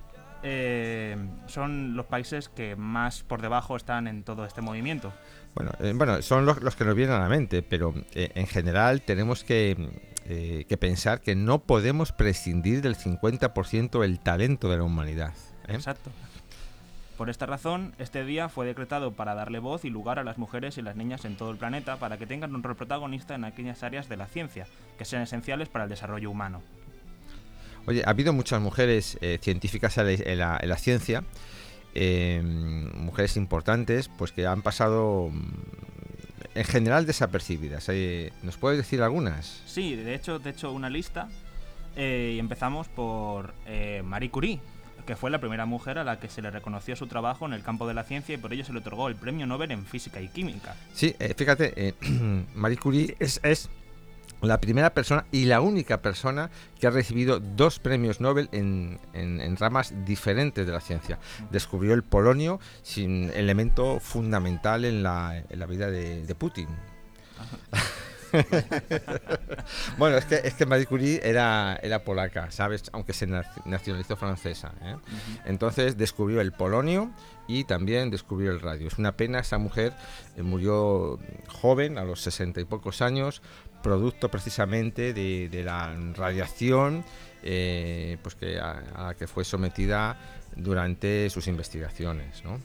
eh, 0.43 1.17
son 1.47 1.97
los 1.97 2.05
países 2.05 2.47
que 2.47 2.77
más 2.77 3.23
por 3.23 3.41
debajo 3.41 3.75
están 3.75 4.07
en 4.07 4.23
todo 4.23 4.45
este 4.45 4.61
movimiento. 4.61 5.11
Bueno, 5.55 5.71
eh, 5.79 5.93
bueno 5.95 6.21
son 6.21 6.45
los, 6.45 6.61
los, 6.61 6.75
que 6.75 6.85
nos 6.85 6.95
vienen 6.95 7.15
a 7.15 7.19
la 7.19 7.29
mente, 7.29 7.63
pero 7.63 7.93
eh, 8.13 8.31
en 8.35 8.45
general 8.47 9.01
tenemos 9.01 9.43
que, 9.43 9.89
que, 10.25 10.77
pensar 10.77 11.21
que 11.21 11.35
no 11.35 11.59
podemos 11.59 12.11
prescindir 12.11 12.81
del 12.81 12.95
50% 12.95 14.01
del 14.01 14.19
talento 14.19 14.69
de 14.69 14.77
la 14.77 14.83
humanidad. 14.83 15.33
Exacto. 15.67 16.11
Por 17.17 17.29
esta 17.29 17.45
razón, 17.45 17.93
este 17.97 18.25
día 18.25 18.49
fue 18.49 18.65
decretado 18.65 19.13
para 19.13 19.35
darle 19.35 19.59
voz 19.59 19.85
y 19.85 19.89
lugar 19.89 20.19
a 20.19 20.25
las 20.25 20.37
mujeres 20.37 20.77
y 20.77 20.81
las 20.81 20.97
niñas 20.97 21.23
en 21.23 21.37
todo 21.37 21.49
el 21.49 21.57
planeta 21.57 21.95
para 21.95 22.17
que 22.17 22.27
tengan 22.27 22.53
un 22.53 22.61
rol 22.61 22.75
protagonista 22.75 23.35
en 23.35 23.45
aquellas 23.45 23.83
áreas 23.83 24.09
de 24.09 24.17
la 24.17 24.27
ciencia 24.27 24.67
que 24.97 25.05
sean 25.05 25.21
esenciales 25.21 25.69
para 25.69 25.85
el 25.85 25.89
desarrollo 25.89 26.29
humano. 26.29 26.61
Oye, 27.87 28.03
ha 28.05 28.09
habido 28.09 28.33
muchas 28.33 28.59
mujeres 28.59 29.17
eh, 29.21 29.39
científicas 29.41 29.97
en 29.97 30.39
la, 30.39 30.77
ciencia, 30.77 31.23
em, 31.95 32.91
mujeres 32.95 33.37
importantes, 33.37 34.09
pues 34.09 34.31
que 34.31 34.45
han 34.45 34.61
pasado 34.61 35.29
mm, 35.31 35.53
en 36.55 36.63
general 36.65 37.05
desapercibidas. 37.05 37.89
Eh, 37.89 38.31
¿Nos 38.43 38.57
puedes 38.57 38.77
decir 38.77 39.01
algunas? 39.01 39.63
Sí, 39.65 39.95
de 39.95 40.15
hecho, 40.15 40.39
de 40.39 40.51
hecho 40.51 40.71
una 40.71 40.89
lista. 40.89 41.27
Eh, 41.97 42.33
y 42.35 42.39
empezamos 42.39 42.89
por 42.89 43.53
Marie 44.03 44.29
Curie, 44.29 44.59
que 45.05 45.15
fue 45.15 45.29
la 45.29 45.39
primera 45.39 45.65
mujer 45.65 45.97
a 45.97 46.03
la 46.03 46.19
que 46.19 46.29
se 46.29 46.41
le 46.41 46.51
reconoció 46.51 46.95
su 46.95 47.07
trabajo 47.07 47.45
en 47.45 47.53
el 47.53 47.63
campo 47.63 47.87
de 47.87 47.93
la 47.93 48.03
ciencia 48.03 48.35
y 48.35 48.37
por 48.37 48.51
ello 48.51 48.65
se 48.65 48.73
le 48.73 48.79
otorgó 48.79 49.07
el 49.07 49.15
premio 49.15 49.45
Nobel 49.45 49.71
en 49.71 49.85
física 49.85 50.19
y 50.21 50.27
química. 50.27 50.75
Sí, 50.93 51.15
eh, 51.19 51.33
fíjate, 51.35 51.73
eh, 51.75 51.93
Marie 52.55 52.77
Curie 52.77 53.15
es, 53.19 53.39
es 53.43 53.69
la 54.47 54.61
primera 54.61 54.93
persona 54.93 55.25
y 55.31 55.45
la 55.45 55.61
única 55.61 56.01
persona 56.01 56.49
que 56.79 56.87
ha 56.87 56.91
recibido 56.91 57.39
dos 57.39 57.79
premios 57.79 58.21
Nobel 58.21 58.49
en, 58.51 58.99
ramas 59.57 59.93
diferentes 60.05 60.65
de 60.65 60.71
la 60.71 60.81
ciencia. 60.81 61.19
Descubrió 61.51 61.93
el 61.93 62.03
polonio, 62.03 62.59
sin 62.81 63.31
elemento 63.31 63.99
fundamental 63.99 64.85
en 64.85 65.03
la, 65.03 65.43
vida 65.67 65.89
de, 65.89 66.25
de 66.25 66.35
Putin. 66.35 66.67
bueno, 69.97 70.17
es 70.17 70.25
que, 70.25 70.35
es 70.43 70.53
que 70.53 70.65
Marie 70.65 70.85
Curie 70.85 71.21
era, 71.23 71.79
era 71.81 72.03
polaca, 72.03 72.51
¿sabes? 72.51 72.83
Aunque 72.93 73.13
se 73.13 73.27
nacionalizó 73.27 74.15
francesa. 74.15 74.73
¿eh? 74.81 74.95
Entonces 75.45 75.97
descubrió 75.97 76.41
el 76.41 76.51
polonio 76.51 77.11
y 77.47 77.63
también 77.63 78.09
descubrió 78.09 78.51
el 78.51 78.59
radio. 78.59 78.87
Es 78.87 78.97
una 78.97 79.13
pena, 79.13 79.39
esa 79.39 79.57
mujer 79.57 79.93
eh, 80.35 80.43
murió 80.43 81.19
joven, 81.47 81.97
a 81.97 82.03
los 82.03 82.21
sesenta 82.21 82.59
y 82.61 82.65
pocos 82.65 83.01
años, 83.01 83.41
producto 83.83 84.29
precisamente 84.29 85.13
de, 85.13 85.63
la 85.63 85.95
radiación 86.15 87.03
eh, 87.43 88.17
pues 88.23 88.33
que 88.35 88.59
a, 88.59 88.81
la 88.97 89.13
que 89.13 89.27
fue 89.27 89.45
sometida 89.45 90.17
durante 90.55 91.29
sus 91.29 91.47
investigaciones. 91.47 92.43
¿no? 92.43 92.59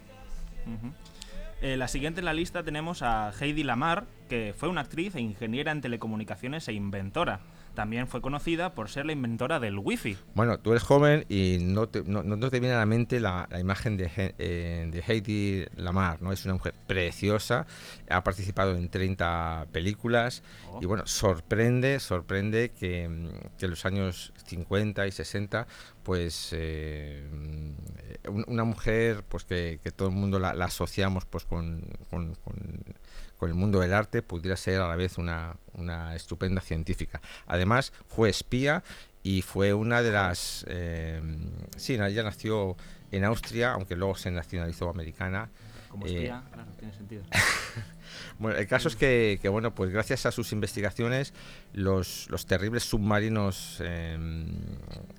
Eh, 1.61 1.76
la 1.76 1.88
siguiente 1.88 2.21
en 2.21 2.25
la 2.25 2.33
lista 2.33 2.62
tenemos 2.62 3.02
a 3.02 3.33
Heidi 3.38 3.62
Lamar, 3.62 4.07
que 4.31 4.55
fue 4.57 4.69
una 4.69 4.83
actriz 4.83 5.17
e 5.17 5.21
ingeniera 5.21 5.73
en 5.73 5.81
telecomunicaciones 5.81 6.69
e 6.69 6.73
inventora. 6.73 7.41
También 7.75 8.07
fue 8.07 8.21
conocida 8.21 8.75
por 8.75 8.89
ser 8.89 9.05
la 9.07 9.13
inventora 9.13 9.59
del 9.59 9.77
wifi. 9.77 10.17
Bueno, 10.35 10.59
tú 10.61 10.71
eres 10.71 10.85
joven 10.85 11.25
y 11.29 11.59
no 11.61 11.89
te, 11.89 12.05
no, 12.05 12.23
te 12.51 12.61
viene 12.61 12.75
a 12.75 12.79
la 12.79 12.87
mente 12.87 13.19
la, 13.19 13.49
imagen 13.59 13.97
de, 13.97 14.09
eh, 14.17 14.89
de, 14.91 15.03
Heidi 15.07 15.65
Lamar, 15.75 16.23
¿no? 16.23 16.33
Es 16.33 16.45
una 16.45 16.55
mujer 16.55 16.75
preciosa, 16.87 17.67
ha 18.09 18.23
participado 18.23 18.77
en 18.77 18.89
30 18.89 19.67
películas 19.73 20.45
y 20.81 20.87
bueno, 20.87 21.07
sorprende, 21.07 21.99
sorprende 21.99 22.71
que, 22.71 23.05
en 23.05 23.31
los 23.61 23.85
años 23.85 24.33
50 24.45 25.07
y 25.09 25.13
60 25.13 25.67
pues 26.03 26.51
eh, 26.53 27.23
una 28.47 28.65
mujer 28.65 29.25
pues 29.29 29.45
que, 29.45 29.79
todo 29.95 30.09
el 30.09 30.15
mundo 30.15 30.39
la, 30.39 30.51
asociamos 30.51 31.25
pues 31.25 31.45
con, 31.45 31.83
con, 32.11 32.37
el 33.49 33.55
mundo 33.55 33.81
del 33.81 33.95
arte 33.95 34.23
pudiera 34.23 34.57
ser 34.57 34.81
a 34.81 34.89
la 34.89 34.97
vez 34.97 35.19
una, 35.19 35.57
una 35.75 36.15
estupenda 36.15 36.61
científica. 36.61 37.21
Además 37.47 37.93
fue 38.09 38.29
espía 38.29 38.83
y 39.23 39.43
fue 39.43 39.75
una 39.75 40.03
de 40.03 40.13
las... 40.13 40.65
Eh, 40.69 41.21
sí, 41.77 41.95
ella 41.95 42.23
nació 42.23 42.77
en 43.11 43.25
Austria, 43.25 43.73
aunque 43.73 43.97
luego 43.97 44.15
se 44.15 44.31
nacionalizó 44.31 44.89
americana. 44.89 45.51
Como 45.89 46.07
espía, 46.07 46.43
eh, 46.47 46.53
claro, 46.53 46.71
tiene 46.79 46.95
sentido. 46.95 47.23
Bueno, 48.39 48.59
el 48.59 48.67
caso 48.67 48.89
es 48.89 48.97
que, 48.97 49.39
bueno, 49.51 49.75
pues 49.75 49.91
gracias 49.91 50.27
a 50.27 50.33
sus 50.33 50.53
investigaciones, 50.53 51.35
los, 51.73 52.29
los 52.31 52.47
terribles 52.47 52.85
submarinos 52.85 53.81
em, 53.81 54.49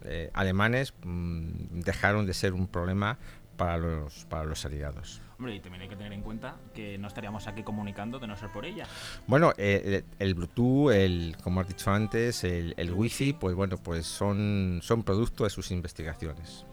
eh, 0.04 0.30
alemanes 0.34 0.94
mm, 1.04 1.82
dejaron 1.82 2.26
de 2.26 2.34
ser 2.34 2.54
un 2.54 2.68
problema 2.68 3.18
para 3.58 3.78
los, 3.78 4.26
para 4.26 4.46
los 4.46 4.66
aliados. 4.66 5.22
Hombre, 5.42 5.56
y 5.56 5.60
también 5.60 5.82
hay 5.82 5.90
que 5.90 5.96
tener 5.96 6.14
en 6.14 6.22
cuenta 6.22 6.58
que 6.72 7.00
no 7.00 7.08
estaríamos 7.08 7.48
aquí 7.48 7.64
comunicando 7.64 8.20
de 8.20 8.28
no 8.28 8.38
ser 8.38 8.52
por 8.52 8.64
ella. 8.64 8.86
Bueno, 9.26 9.54
eh, 9.58 10.04
el, 10.20 10.36
Bluetooth, 10.36 10.92
el, 10.92 11.36
como 11.44 11.62
has 11.62 11.68
dicho 11.68 11.90
antes, 11.90 12.44
el, 12.44 12.76
el 12.78 12.94
Wi-Fi, 12.94 13.34
pues 13.34 13.56
bueno, 13.56 13.78
pues 13.78 14.06
son, 14.06 14.82
son 14.84 15.02
producto 15.02 15.44
de 15.44 15.50
sus 15.50 15.72
investigaciones. 15.72 16.64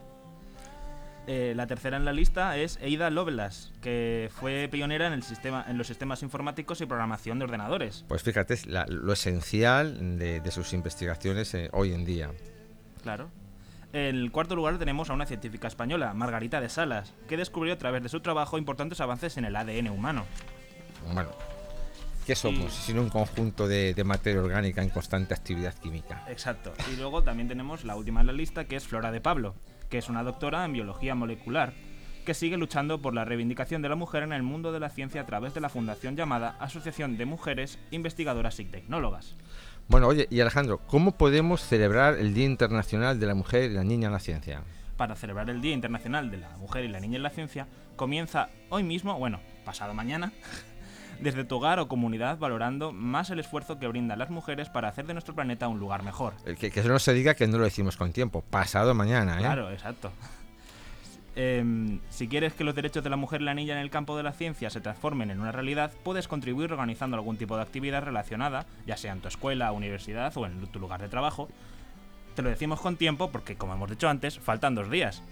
Eh, 1.26 1.54
la 1.56 1.66
tercera 1.66 1.96
en 1.96 2.04
la 2.04 2.12
lista 2.12 2.58
es 2.58 2.78
Ada 2.82 3.08
Lovelace, 3.08 3.70
que 3.80 4.28
fue 4.38 4.68
pionera 4.70 5.06
en, 5.06 5.14
el 5.14 5.22
sistema, 5.22 5.64
en 5.66 5.78
los 5.78 5.87
sistemas 5.87 6.22
informáticos 6.22 6.82
y 6.82 6.84
programación 6.84 7.38
de 7.38 7.46
ordenadores. 7.46 8.04
Pues 8.06 8.22
fíjate, 8.22 8.54
lo 8.66 9.14
esencial 9.14 10.18
de, 10.18 10.50
sus 10.50 10.75
investigaciones 10.75 11.54
eh, 11.54 11.70
hoy 11.72 11.94
en 11.94 12.04
día. 12.04 12.32
Claro. 13.02 13.30
En 13.92 14.16
el 14.16 14.30
cuarto 14.30 14.54
lugar 14.54 14.78
tenemos 14.78 15.09
a 15.09 15.14
una 15.14 15.25
científica 15.25 15.66
española, 15.66 16.12
Margarita 16.12 16.61
de 16.61 16.68
Salas, 16.68 17.14
que 17.26 17.38
descubrió 17.38 17.73
a 17.73 17.78
través 17.78 18.02
de 18.02 18.11
su 18.11 18.21
trabajo 18.21 18.59
importantes 18.59 19.00
avances 19.00 19.37
en 19.38 19.47
el 19.47 19.57
ADN 19.57 19.88
humano. 19.88 20.26
Bueno, 21.12 21.30
¿qué 22.26 22.35
somos? 22.35 22.73
Sino 22.73 23.00
un 23.00 23.09
conjunto 23.09 23.66
de, 23.66 23.95
de, 23.95 24.04
materia 24.04 24.42
orgánica 24.42 24.83
en 24.83 24.90
constante 24.90 25.33
actividad 25.33 25.75
química. 25.75 26.23
Exacto. 26.28 26.75
Y 26.92 26.97
luego 26.97 27.23
también 27.23 27.49
tenemos 27.49 27.85
la 27.85 27.97
última 27.97 28.21
en 28.21 28.26
la 28.26 28.35
lista, 28.35 28.66
que 28.66 28.76
es 28.76 28.87
Flora 28.87 29.11
de 29.11 29.23
Pablo, 29.23 29.54
que 29.88 29.97
es 29.97 30.11
una 30.11 30.23
doctora 30.23 30.66
en 30.66 30.75
biología 30.75 31.14
molecular, 31.14 31.73
que 32.26 32.35
sigue 32.35 32.59
luchando 32.59 33.00
por 33.00 33.14
la 33.14 33.25
reivindicación 33.25 33.80
de 33.80 33.88
la 33.88 33.97
mujer 33.97 34.23
en 34.23 34.35
el 34.35 34.42
mundo 34.42 34.71
de 34.71 34.80
la 34.80 34.90
ciencia 34.90 35.23
a 35.23 35.26
través 35.26 35.54
de 35.54 35.62
la 35.62 35.71
fundación 35.71 36.14
llamada 36.14 36.57
Asociación 36.61 37.16
de 37.16 37.25
Mujeres 37.25 37.78
Investigadoras 37.90 38.61
y 38.61 38.66
Tecnólogas. 38.66 39.35
Bueno, 39.88 40.07
oye, 40.07 40.28
y 40.30 40.40
Alejandro, 40.40 40.83
¿cómo 40.87 41.12
podemos 41.12 41.62
celebrar 41.62 42.18
el 42.18 42.35
Día 42.35 42.45
Internacional 42.45 43.18
de 43.18 43.25
la 43.26 43.35
Mujer 43.35 43.71
y 43.71 43.75
la 43.75 43.85
Niña 43.85 44.09
en 44.09 44.12
la 44.12 44.18
Ciencia? 44.18 44.61
Para 44.99 45.16
celebrar 45.16 45.49
el 45.49 45.62
Día 45.62 45.73
Internacional 45.73 46.30
de 46.30 46.37
la 46.37 46.50
Mujer 46.59 46.85
y 46.85 46.88
la 46.88 47.00
Niña 47.00 47.16
en 47.16 47.23
la 47.23 47.30
Ciencia, 47.30 47.66
comienza 47.97 48.50
hoy 48.68 48.83
mismo, 48.83 49.18
bueno, 49.18 49.40
pasado 49.64 49.95
mañana, 49.95 50.30
desde 51.21 51.45
tu 51.45 51.57
hogar 51.57 51.78
o 51.78 51.88
comunidad 51.88 52.37
valorando 52.37 52.92
más 52.92 53.30
el 53.30 53.40
esfuerzo 53.40 53.78
que 53.78 53.88
brindan 53.88 54.18
las 54.18 54.28
mujeres 54.28 54.68
para 54.68 54.88
hacer 54.88 55.07
de 55.07 55.14
nuestro 55.14 55.35
planeta 55.35 55.68
un 55.68 55.78
lugar 55.78 56.02
mejor. 56.02 56.35
El 56.45 56.59
que, 56.59 56.71
que 56.71 56.80
eso 56.80 56.90
no 56.90 56.99
se 56.99 57.14
diga 57.14 57.33
que 57.33 57.47
no 57.47 57.57
lo 57.57 57.64
decimos 57.64 57.97
con 57.97 58.12
tiempo, 58.12 58.42
pasado 58.42 58.92
mañana, 58.92 59.38
¿eh? 59.38 59.40
Claro, 59.40 59.71
exacto. 59.71 60.12
Em, 61.40 62.00
si 62.11 62.26
quieres 62.26 62.52
que 62.52 62.64
los 62.64 62.75
derechos 62.75 63.04
de 63.04 63.11
la 63.11 63.16
mujer 63.16 63.40
y 63.40 63.45
la 63.45 63.54
niña 63.54 63.75
en 63.75 63.78
el 63.78 63.90
campo 63.90 64.16
de 64.16 64.25
la 64.25 64.33
ciencia 64.33 64.71
se 64.71 64.80
transformen 64.80 65.30
en 65.30 65.40
una 65.40 65.52
realidad, 65.52 65.92
puedes 66.02 66.26
contribuir 66.26 66.73
organizando 66.73 67.16
algún 67.16 67.37
tipo 67.37 67.54
de 67.54 67.62
actividad 67.62 68.02
relacionada, 68.02 68.66
ya 68.88 68.97
sea 68.97 69.12
en 69.12 69.21
tu 69.21 69.28
escuela, 69.28 69.71
universidad 69.71 70.37
o 70.37 70.47
en 70.47 70.66
tu 70.66 70.80
lugar 70.80 71.00
de 71.00 71.09
trabajo. 71.09 71.49
Te 72.35 72.42
lo 72.42 72.49
decimos 72.49 72.80
con 72.80 72.97
tiempo 72.97 73.30
porque, 73.30 73.54
como 73.54 73.73
hemos 73.73 73.88
dicho 73.88 74.09
antes, 74.09 74.40
faltan 74.40 74.75
dos 74.75 74.90
días. 74.90 75.23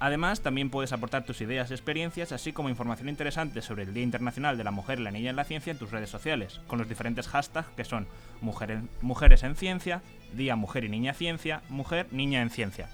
Además, 0.00 0.40
también 0.40 0.70
puedes 0.70 0.92
aportar 0.92 1.24
tus 1.24 1.40
ideas 1.40 1.70
y 1.70 1.74
experiencias, 1.74 2.32
así 2.32 2.52
como 2.52 2.68
información 2.68 3.08
interesante 3.08 3.62
sobre 3.62 3.84
el 3.84 3.94
Día 3.94 4.02
Internacional 4.02 4.58
de 4.58 4.64
la 4.64 4.72
Mujer 4.72 4.98
y 4.98 5.04
la 5.04 5.12
Niña 5.12 5.30
en 5.30 5.36
la 5.36 5.44
Ciencia 5.44 5.70
en 5.70 5.78
tus 5.78 5.92
redes 5.92 6.10
sociales, 6.10 6.60
con 6.66 6.80
los 6.80 6.88
diferentes 6.88 7.28
hashtags 7.28 7.68
que 7.76 7.84
son 7.84 8.08
Mujeres 8.40 9.44
en 9.44 9.54
Ciencia, 9.54 10.02
Día 10.32 10.56
Mujer 10.56 10.82
y 10.82 10.88
Niña 10.88 11.14
Ciencia, 11.14 11.62
Mujer 11.68 12.08
Niña 12.10 12.42
en 12.42 12.50
Ciencia. 12.50 12.88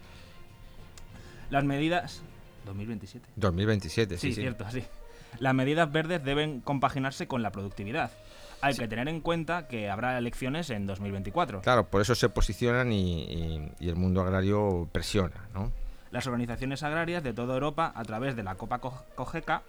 Las 1.51 1.65
medidas... 1.65 2.23
2027. 2.65 3.29
2027, 3.37 4.17
sí, 4.19 4.33
sí. 4.33 4.41
cierto, 4.41 4.65
sí. 4.71 4.83
Las 5.39 5.55
medidas 5.55 5.93
verdes 5.93 6.25
deben 6.25 6.61
compaginarse 6.61 7.29
con 7.29 7.43
la 7.43 7.53
productividad. 7.53 8.11
Hay 8.63 8.75
que 8.75 8.89
tener 8.89 9.07
en 9.09 9.21
cuenta 9.21 9.69
que 9.69 9.91
habrá 9.91 10.17
elecciones 10.17 10.71
en 10.71 10.87
2024. 10.87 11.61
Claro, 11.61 11.89
por 11.89 12.01
eso 12.01 12.15
se 12.15 12.31
posicionan 12.31 12.91
y, 12.91 13.69
y 13.79 13.89
el 13.89 13.97
mundo 13.97 14.23
agrario 14.23 14.89
presiona, 14.91 15.51
¿no? 15.53 15.71
Las 16.11 16.27
organizaciones 16.27 16.83
agrarias 16.83 17.23
de 17.23 17.35
toda 17.35 17.53
Europa, 17.55 17.93
a 17.95 18.03
través 18.05 18.35
de 18.37 18.43
la 18.43 18.55
Copa 18.55 18.79
Cogeca, 18.79 19.63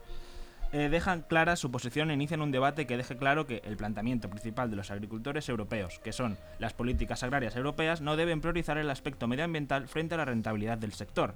eh, 0.71 0.89
dejan 0.89 1.21
clara 1.21 1.55
su 1.55 1.71
posición 1.71 2.11
e 2.11 2.13
inician 2.13 2.41
un 2.41 2.51
debate 2.51 2.85
que 2.85 2.97
deje 2.97 3.15
claro 3.17 3.47
que 3.47 3.61
el 3.65 3.77
planteamiento 3.77 4.29
principal 4.29 4.69
de 4.69 4.75
los 4.75 4.91
agricultores 4.91 5.47
europeos, 5.47 5.99
que 6.03 6.11
son 6.11 6.37
las 6.59 6.73
políticas 6.73 7.23
agrarias 7.23 7.55
europeas, 7.55 8.01
no 8.01 8.17
deben 8.17 8.41
priorizar 8.41 8.77
el 8.77 8.89
aspecto 8.89 9.27
medioambiental 9.27 9.87
frente 9.87 10.15
a 10.15 10.17
la 10.17 10.25
rentabilidad 10.25 10.77
del 10.77 10.93
sector. 10.93 11.35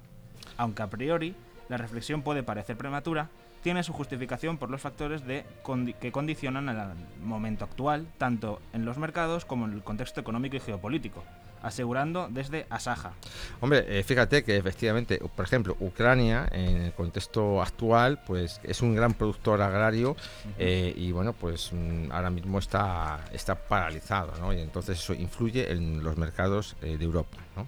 Aunque 0.58 0.82
a 0.82 0.90
priori 0.90 1.34
la 1.68 1.78
reflexión 1.78 2.22
puede 2.22 2.42
parecer 2.42 2.76
prematura, 2.76 3.30
tiene 3.62 3.82
su 3.82 3.92
justificación 3.92 4.58
por 4.58 4.70
los 4.70 4.80
factores 4.80 5.22
que 5.22 6.12
condicionan 6.12 6.68
el 6.68 7.24
momento 7.24 7.64
actual, 7.64 8.08
tanto 8.18 8.60
en 8.72 8.84
los 8.84 8.98
mercados 8.98 9.44
como 9.44 9.66
en 9.66 9.72
el 9.72 9.82
contexto 9.82 10.20
económico 10.20 10.56
y 10.56 10.60
geopolítico 10.60 11.22
asegurando 11.62 12.28
desde 12.30 12.66
Asaja. 12.70 13.12
Hombre, 13.60 13.84
eh, 13.88 14.02
fíjate 14.02 14.44
que 14.44 14.56
efectivamente, 14.56 15.20
por 15.34 15.44
ejemplo, 15.44 15.76
Ucrania, 15.80 16.48
en 16.52 16.82
el 16.82 16.92
contexto 16.92 17.62
actual, 17.62 18.20
pues 18.26 18.60
es 18.64 18.82
un 18.82 18.94
gran 18.94 19.14
productor 19.14 19.62
agrario 19.62 20.16
eh, 20.58 20.92
y 20.96 21.12
bueno, 21.12 21.32
pues 21.32 21.72
mm, 21.72 22.10
ahora 22.12 22.30
mismo 22.30 22.58
está, 22.58 23.24
está 23.32 23.54
paralizado, 23.54 24.32
¿no? 24.40 24.52
Y 24.52 24.60
entonces 24.60 24.98
eso 24.98 25.14
influye 25.14 25.72
en 25.72 26.02
los 26.02 26.16
mercados 26.16 26.76
eh, 26.82 26.96
de 26.98 27.04
Europa, 27.04 27.38
¿no? 27.56 27.66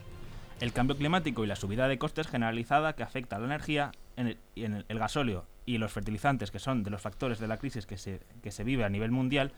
El 0.61 0.72
cambio 0.72 0.96
climático 0.96 1.44
y 1.44 1.46
la 1.46 1.57
subida 1.57 1.88
de 1.88 1.98
costes 1.98 2.28
generalizada 2.28 2.94
que 2.94 3.02
afecta 3.02 3.37
a 3.37 3.38
la 3.38 3.46
energía 3.46 3.92
en 4.16 4.29
el, 4.29 4.38
en 4.57 4.98
gasóleo 4.98 5.46
y 5.66 5.79
los 5.79 5.92
fertilizantes, 5.92 6.50
que 6.50 6.59
son 6.59 6.83
de 6.83 6.90
los 6.90 7.00
factores 7.00 7.38
de 7.38 7.48
la 7.48 7.57
crisis 7.57 7.87
que 7.87 7.96
se, 7.96 8.20
que 8.42 8.50
se 8.50 8.64
vive 8.64 8.85
a 8.85 8.88
nivel 8.88 9.11
mundial, 9.11 9.53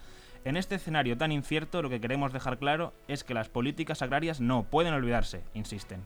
en 0.45 0.57
este 0.57 0.77
escenario 0.77 1.16
tan 1.16 1.33
incierto 1.33 1.83
lo 1.83 1.90
que 1.90 2.01
queremos 2.01 2.33
dejar 2.33 2.59
claro 2.59 2.92
es 3.09 3.25
que 3.25 3.35
las 3.35 3.49
políticas 3.49 4.03
agrarias 4.03 4.40
no 4.40 4.62
pueden 4.62 4.95
olvidarse, 4.95 5.42
insisten. 5.55 6.03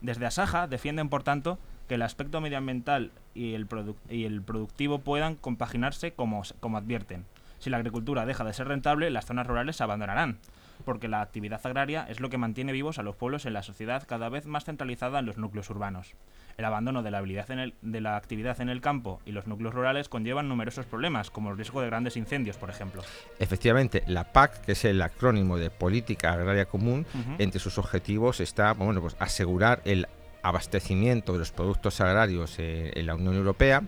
Desde 0.00 0.26
Asaja 0.26 0.68
defienden, 0.68 1.08
por 1.08 1.24
tanto, 1.24 1.58
que 1.88 1.96
el 1.96 2.02
aspecto 2.02 2.40
medioambiental 2.40 3.10
y 3.34 3.54
el, 3.54 3.66
y 4.08 4.24
el 4.24 4.42
productivo 4.42 5.00
puedan 5.00 5.34
compaginarse 5.34 6.12
como, 6.12 6.42
como 6.60 6.78
advierten. 6.78 7.24
Si 7.58 7.70
la 7.70 7.78
agricultura 7.78 8.26
deja 8.26 8.44
de 8.44 8.52
ser 8.52 8.68
rentable, 8.68 9.10
las 9.10 9.26
zonas 9.26 9.46
rurales 9.46 9.74
se 9.76 9.82
abandonarán, 9.82 10.38
porque 10.84 11.08
la 11.08 11.20
actividad 11.20 11.60
agraria 11.64 12.06
es 12.08 12.20
lo 12.20 12.30
que 12.30 12.38
mantiene 12.38 12.72
vivos 12.72 12.98
a 12.98 13.02
los 13.02 13.16
pueblos 13.16 13.46
en 13.46 13.52
la 13.52 13.62
sociedad 13.62 14.04
cada 14.06 14.28
vez 14.28 14.46
más 14.46 14.64
centralizada 14.64 15.18
en 15.18 15.26
los 15.26 15.38
núcleos 15.38 15.70
urbanos. 15.70 16.14
El 16.56 16.64
abandono 16.64 17.02
de 17.02 17.10
la, 17.10 17.18
habilidad 17.18 17.50
en 17.50 17.58
el, 17.60 17.74
de 17.82 18.00
la 18.00 18.16
actividad 18.16 18.60
en 18.60 18.68
el 18.68 18.80
campo 18.80 19.20
y 19.24 19.32
los 19.32 19.46
núcleos 19.46 19.74
rurales 19.74 20.08
conllevan 20.08 20.48
numerosos 20.48 20.86
problemas, 20.86 21.30
como 21.30 21.50
el 21.50 21.56
riesgo 21.56 21.80
de 21.80 21.86
grandes 21.86 22.16
incendios, 22.16 22.56
por 22.56 22.68
ejemplo. 22.68 23.02
Efectivamente, 23.38 24.02
la 24.06 24.32
PAC, 24.32 24.62
que 24.62 24.72
es 24.72 24.84
el 24.84 25.00
acrónimo 25.02 25.56
de 25.56 25.70
Política 25.70 26.32
Agraria 26.32 26.66
Común, 26.66 27.06
entre 27.38 27.60
sus 27.60 27.78
objetivos 27.78 28.40
está 28.40 28.72
bueno, 28.72 29.00
pues 29.00 29.16
asegurar 29.20 29.80
el 29.84 30.08
abastecimiento 30.42 31.32
de 31.32 31.40
los 31.40 31.52
productos 31.52 32.00
agrarios 32.00 32.58
eh, 32.58 32.92
en 32.94 33.06
la 33.06 33.14
Unión 33.14 33.34
Europea, 33.34 33.82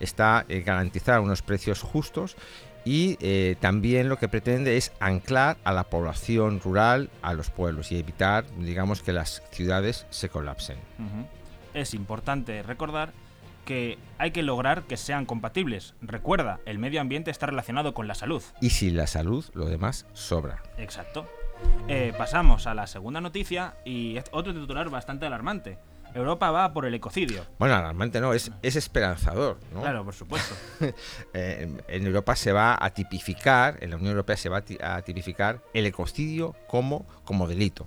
está 0.00 0.44
eh, 0.48 0.60
garantizar 0.60 1.20
unos 1.20 1.42
precios 1.42 1.82
justos 1.82 2.36
y 2.86 3.18
eh, 3.20 3.56
también 3.60 4.08
lo 4.08 4.16
que 4.16 4.28
pretende 4.28 4.78
es 4.78 4.92
anclar 5.00 5.58
a 5.64 5.72
la 5.72 5.84
población 5.84 6.60
rural 6.60 7.10
a 7.20 7.34
los 7.34 7.50
pueblos 7.50 7.92
y 7.92 7.98
evitar, 7.98 8.46
digamos, 8.58 9.02
que 9.02 9.12
las 9.12 9.42
ciudades 9.50 10.06
se 10.08 10.30
colapsen 10.30 10.78
es 11.76 11.94
importante 11.94 12.62
recordar 12.62 13.12
que 13.64 13.98
hay 14.18 14.30
que 14.30 14.42
lograr 14.42 14.84
que 14.84 14.96
sean 14.96 15.26
compatibles. 15.26 15.94
Recuerda, 16.00 16.60
el 16.66 16.78
medio 16.78 17.00
ambiente 17.00 17.30
está 17.30 17.46
relacionado 17.46 17.94
con 17.94 18.08
la 18.08 18.14
salud. 18.14 18.42
Y 18.60 18.70
sin 18.70 18.96
la 18.96 19.06
salud, 19.06 19.44
lo 19.54 19.66
demás 19.66 20.06
sobra. 20.12 20.62
Exacto. 20.78 21.28
Eh, 21.88 22.12
pasamos 22.16 22.66
a 22.66 22.74
la 22.74 22.86
segunda 22.86 23.20
noticia 23.20 23.74
y 23.84 24.18
otro 24.30 24.54
titular 24.54 24.88
bastante 24.88 25.26
alarmante. 25.26 25.78
Europa 26.16 26.50
va 26.50 26.72
por 26.72 26.86
el 26.86 26.94
ecocidio. 26.94 27.44
Bueno, 27.58 27.74
alarmante 27.74 28.20
no, 28.20 28.32
es, 28.32 28.50
es 28.62 28.76
esperanzador. 28.76 29.58
¿no? 29.72 29.82
Claro, 29.82 30.04
por 30.04 30.14
supuesto. 30.14 30.54
Eh, 31.34 31.68
en 31.88 32.06
Europa 32.06 32.34
se 32.36 32.52
va 32.52 32.76
a 32.80 32.90
tipificar, 32.90 33.78
en 33.80 33.90
la 33.90 33.96
Unión 33.96 34.12
Europea 34.12 34.36
se 34.36 34.48
va 34.48 34.62
a 34.82 35.02
tipificar 35.02 35.60
el 35.74 35.86
ecocidio 35.86 36.54
como, 36.66 37.06
como 37.24 37.46
delito. 37.46 37.86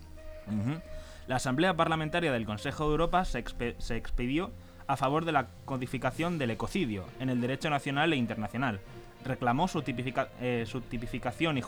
La 1.28 1.38
Asamblea 1.38 1.76
Parlamentaria 1.76 2.32
del 2.32 2.46
Consejo 2.46 2.86
de 2.86 2.92
Europa 2.92 3.26
se, 3.26 3.40
expidió 3.40 4.52
a 4.88 4.98
favor 4.98 5.26
de 5.26 5.32
la 5.32 5.48
codificación 5.66 6.38
del 6.38 6.52
ecocidio 6.52 7.06
en 7.20 7.30
el 7.30 7.42
derecho 7.42 7.70
nacional 7.70 8.14
e 8.14 8.18
internacional. 8.18 8.80
Reclamó 9.26 9.68
su, 9.68 9.84
eh, 9.86 10.66
tipificación 10.90 11.58
y, 11.58 11.62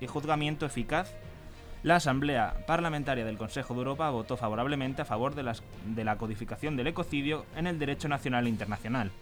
y 0.00 0.06
juzgamiento 0.06 0.66
eficaz 0.66 1.12
la 1.86 1.94
Asamblea 1.94 2.52
Parlamentaria 2.66 3.24
del 3.24 3.38
Consejo 3.38 3.72
de 3.72 3.78
Europa 3.78 4.10
votó 4.10 4.36
favorablemente 4.36 5.02
a 5.02 5.04
favor 5.04 5.36
de, 5.36 5.44
la 6.04 6.16
codificación 6.16 6.76
del 6.76 6.88
ecocidio 6.88 7.46
en 7.54 7.68
el 7.68 7.78
derecho 7.78 8.08
nacional 8.08 8.46
e 8.46 8.50
internacional. 8.50 9.12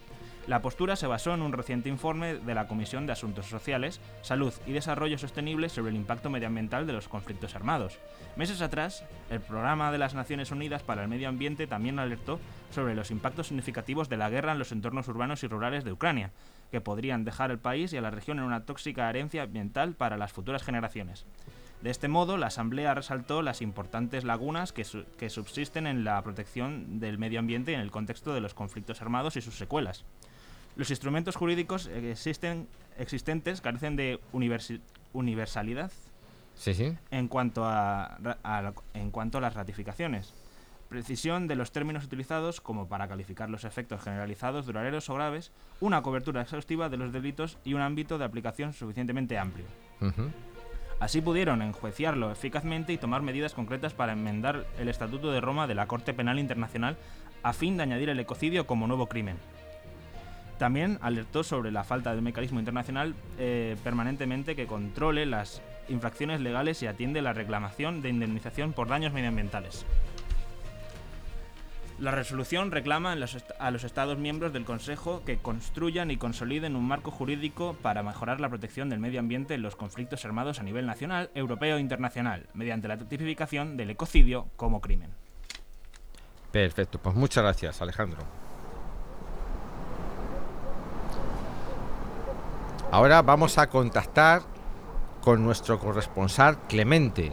La 0.46 0.62
postura 0.62 0.96
se 0.96 1.06
basó 1.06 1.34
en 1.34 1.42
un 1.42 1.52
reciente 1.52 1.90
informe 1.90 2.36
de 2.36 2.54
la 2.54 2.66
Comisión 2.66 3.04
de 3.04 3.12
Asuntos 3.12 3.48
Sociales, 3.48 4.00
Salud 4.22 4.54
y 4.66 4.72
Desarrollo 4.72 5.18
Sostenible 5.18 5.68
sobre 5.68 5.90
el 5.90 5.96
impacto 5.96 6.30
medioambiental 6.30 6.86
de 6.86 6.94
los 6.94 7.06
conflictos 7.06 7.54
armados. 7.54 7.98
Meses 8.34 8.62
atrás, 8.62 9.04
el 9.28 9.40
Programa 9.40 9.92
de 9.92 9.98
las 9.98 10.14
Naciones 10.14 10.50
Unidas 10.50 10.82
para 10.82 11.02
el 11.02 11.08
Medio 11.08 11.28
Ambiente 11.28 11.66
también 11.66 11.98
alertó 11.98 12.40
sobre 12.70 12.94
los 12.94 13.10
impactos 13.10 13.48
significativos 13.48 14.08
de 14.08 14.16
la 14.16 14.30
guerra 14.30 14.52
en 14.52 14.58
los 14.58 14.72
entornos 14.72 15.06
urbanos 15.08 15.44
y 15.44 15.48
rurales 15.48 15.84
de 15.84 15.92
Ucrania, 15.92 16.30
que 16.70 16.80
podrían 16.80 17.26
dejar 17.26 17.50
al 17.50 17.58
país 17.58 17.92
y 17.92 17.98
a 17.98 18.00
la 18.00 18.10
región 18.10 18.38
en 18.38 18.44
una 18.44 18.64
tóxica 18.64 19.10
herencia 19.10 19.42
ambiental 19.42 19.92
para 19.92 20.16
las 20.16 20.32
futuras 20.32 20.62
generaciones. 20.62 21.26
De 21.84 21.90
este 21.90 22.08
modo, 22.08 22.38
la 22.38 22.46
Asamblea 22.46 22.94
resaltó 22.94 23.42
las 23.42 23.60
importantes 23.60 24.24
lagunas 24.24 24.72
que, 24.72 24.86
que, 25.18 25.28
subsisten 25.28 25.86
en 25.86 26.02
la 26.02 26.22
protección 26.22 26.98
del 26.98 27.18
medio 27.18 27.38
ambiente 27.38 27.74
en 27.74 27.80
el 27.80 27.90
contexto 27.90 28.32
de 28.32 28.40
los 28.40 28.54
conflictos 28.54 29.02
armados 29.02 29.36
y 29.36 29.42
sus 29.42 29.58
secuelas. 29.58 30.06
Los 30.76 30.88
instrumentos 30.88 31.36
jurídicos 31.36 31.88
existen, 31.88 32.68
existentes 32.96 33.60
carecen 33.60 33.96
de 33.96 34.18
universalidad 35.12 35.92
sí, 36.54 36.72
sí. 36.72 36.96
En, 37.10 37.28
cuanto 37.28 37.66
a, 37.66 38.16
en 38.94 39.10
cuanto 39.10 39.36
a 39.36 39.42
las 39.42 39.52
ratificaciones. 39.52 40.32
precisión 40.88 41.48
de 41.48 41.54
los 41.54 41.70
términos 41.70 42.04
utilizados 42.04 42.62
como 42.62 42.88
para 42.88 43.08
calificar 43.08 43.50
los 43.50 43.64
efectos 43.64 44.00
generalizados, 44.00 44.64
duraderos 44.64 45.10
o 45.10 45.14
graves, 45.16 45.52
una 45.82 46.00
cobertura 46.00 46.40
exhaustiva 46.40 46.88
de 46.88 46.96
los 46.96 47.12
delitos 47.12 47.58
y 47.62 47.74
un 47.74 47.82
ámbito 47.82 48.16
de 48.16 48.24
aplicación 48.24 48.72
suficientemente 48.72 49.36
amplio. 49.36 49.66
Ujú. 50.00 50.30
Así 51.00 51.20
pudieron 51.20 51.60
enjuiciarlo 51.62 52.30
eficazmente 52.30 52.92
y 52.92 52.98
tomar 52.98 53.22
medidas 53.22 53.54
concretas 53.54 53.92
para 53.94 54.12
enmendar 54.12 54.64
el 54.78 54.88
Estatuto 54.88 55.30
de 55.30 55.40
Roma 55.40 55.66
de 55.66 55.74
la 55.74 55.86
Corte 55.86 56.14
Penal 56.14 56.38
Internacional 56.38 56.96
a 57.42 57.52
fin 57.52 57.76
de 57.76 57.82
añadir 57.82 58.08
el 58.08 58.20
ecocidio 58.20 58.66
como 58.66 58.86
nuevo 58.86 59.06
crimen. 59.06 59.36
También 60.58 60.98
alertó 61.02 61.42
sobre 61.42 61.72
la 61.72 61.84
falta 61.84 62.14
del 62.14 62.22
mecanismo 62.22 62.60
internacional 62.60 63.14
eh, 63.38 63.76
permanentemente 63.82 64.54
que 64.54 64.66
controle 64.66 65.26
las 65.26 65.60
infracciones 65.88 66.40
legales 66.40 66.82
y 66.82 66.86
atiende 66.86 67.22
la 67.22 67.32
reclamación 67.32 68.02
de 68.02 68.08
indemnización 68.08 68.72
por 68.72 68.88
daños 68.88 69.12
medioambientales. 69.12 69.84
La 71.98 72.10
resolución 72.10 72.72
reclama 72.72 73.12
a 73.12 73.70
los 73.70 73.84
Estados 73.84 74.18
miembros 74.18 74.52
del 74.52 74.64
Consejo 74.64 75.22
que 75.24 75.38
construyan 75.38 76.10
y 76.10 76.16
consoliden 76.16 76.74
un 76.74 76.88
marco 76.88 77.12
jurídico 77.12 77.76
para 77.82 78.02
mejorar 78.02 78.40
la 78.40 78.48
protección 78.48 78.90
del 78.90 78.98
medio 78.98 79.20
ambiente 79.20 79.54
en 79.54 79.62
los 79.62 79.76
conflictos 79.76 80.24
armados 80.24 80.58
a 80.58 80.64
nivel 80.64 80.86
nacional, 80.86 81.30
europeo 81.36 81.76
e 81.76 81.80
internacional, 81.80 82.48
mediante 82.52 82.88
la 82.88 82.98
tipificación 82.98 83.76
del 83.76 83.90
ecocidio 83.90 84.48
como 84.56 84.80
crimen. 84.80 85.10
Perfecto, 86.50 86.98
pues 86.98 87.14
muchas 87.14 87.44
gracias, 87.44 87.80
Alejandro. 87.80 88.22
Ahora 92.90 93.22
vamos 93.22 93.56
a 93.58 93.68
contactar 93.68 94.42
con 95.20 95.44
nuestro 95.44 95.78
corresponsal 95.78 96.58
Clemente, 96.68 97.32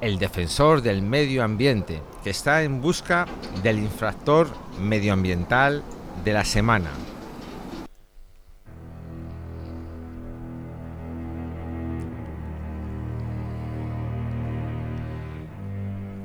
el 0.00 0.18
defensor 0.18 0.82
del 0.82 1.02
medio 1.02 1.44
ambiente, 1.44 2.00
que 2.24 2.30
está 2.30 2.62
en 2.62 2.80
busca 2.80 3.26
del 3.62 3.78
infractor 3.78 4.48
medioambiental 4.80 5.82
de 6.24 6.32
la 6.32 6.44
semana. 6.44 6.90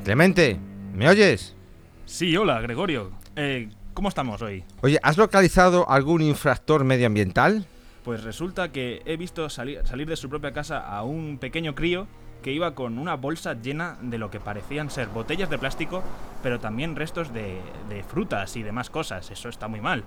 Clemente, 0.03 0.59
¿me 0.93 1.09
oyes? 1.09 1.55
Sí, 2.05 2.37
hola, 2.37 2.61
Gregorio. 2.61 3.11
Eh, 3.35 3.69
¿Cómo 3.95 4.09
estamos 4.09 4.41
hoy? 4.41 4.63
Oye, 4.81 4.99
¿has 5.01 5.17
localizado 5.17 5.89
algún 5.89 6.21
infractor 6.21 6.83
medioambiental? 6.83 7.65
Pues 8.03 8.23
resulta 8.23 8.71
que 8.71 9.01
he 9.05 9.17
visto 9.17 9.49
salir, 9.49 9.81
salir 9.87 10.07
de 10.07 10.15
su 10.15 10.29
propia 10.29 10.53
casa 10.53 10.79
a 10.79 11.03
un 11.03 11.39
pequeño 11.39 11.73
crío 11.73 12.07
que 12.45 12.51
iba 12.51 12.75
con 12.75 12.99
una 12.99 13.15
bolsa 13.15 13.55
llena 13.55 13.97
de 14.01 14.19
lo 14.19 14.29
que 14.29 14.39
parecían 14.39 14.91
ser 14.91 15.07
botellas 15.07 15.49
de 15.49 15.57
plástico, 15.57 16.03
pero 16.43 16.59
también 16.59 16.95
restos 16.95 17.33
de, 17.33 17.59
de 17.89 18.03
frutas 18.03 18.55
y 18.55 18.61
demás 18.61 18.91
cosas. 18.91 19.31
Eso 19.31 19.49
está 19.49 19.67
muy 19.67 19.81
mal. 19.81 20.03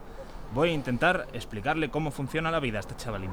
Voy 0.55 0.69
a 0.69 0.73
intentar 0.73 1.27
explicarle 1.33 1.91
cómo 1.91 2.13
funciona 2.13 2.53
la 2.53 2.61
vida 2.61 2.77
a 2.77 2.81
este 2.83 2.95
chavalín. 2.95 3.33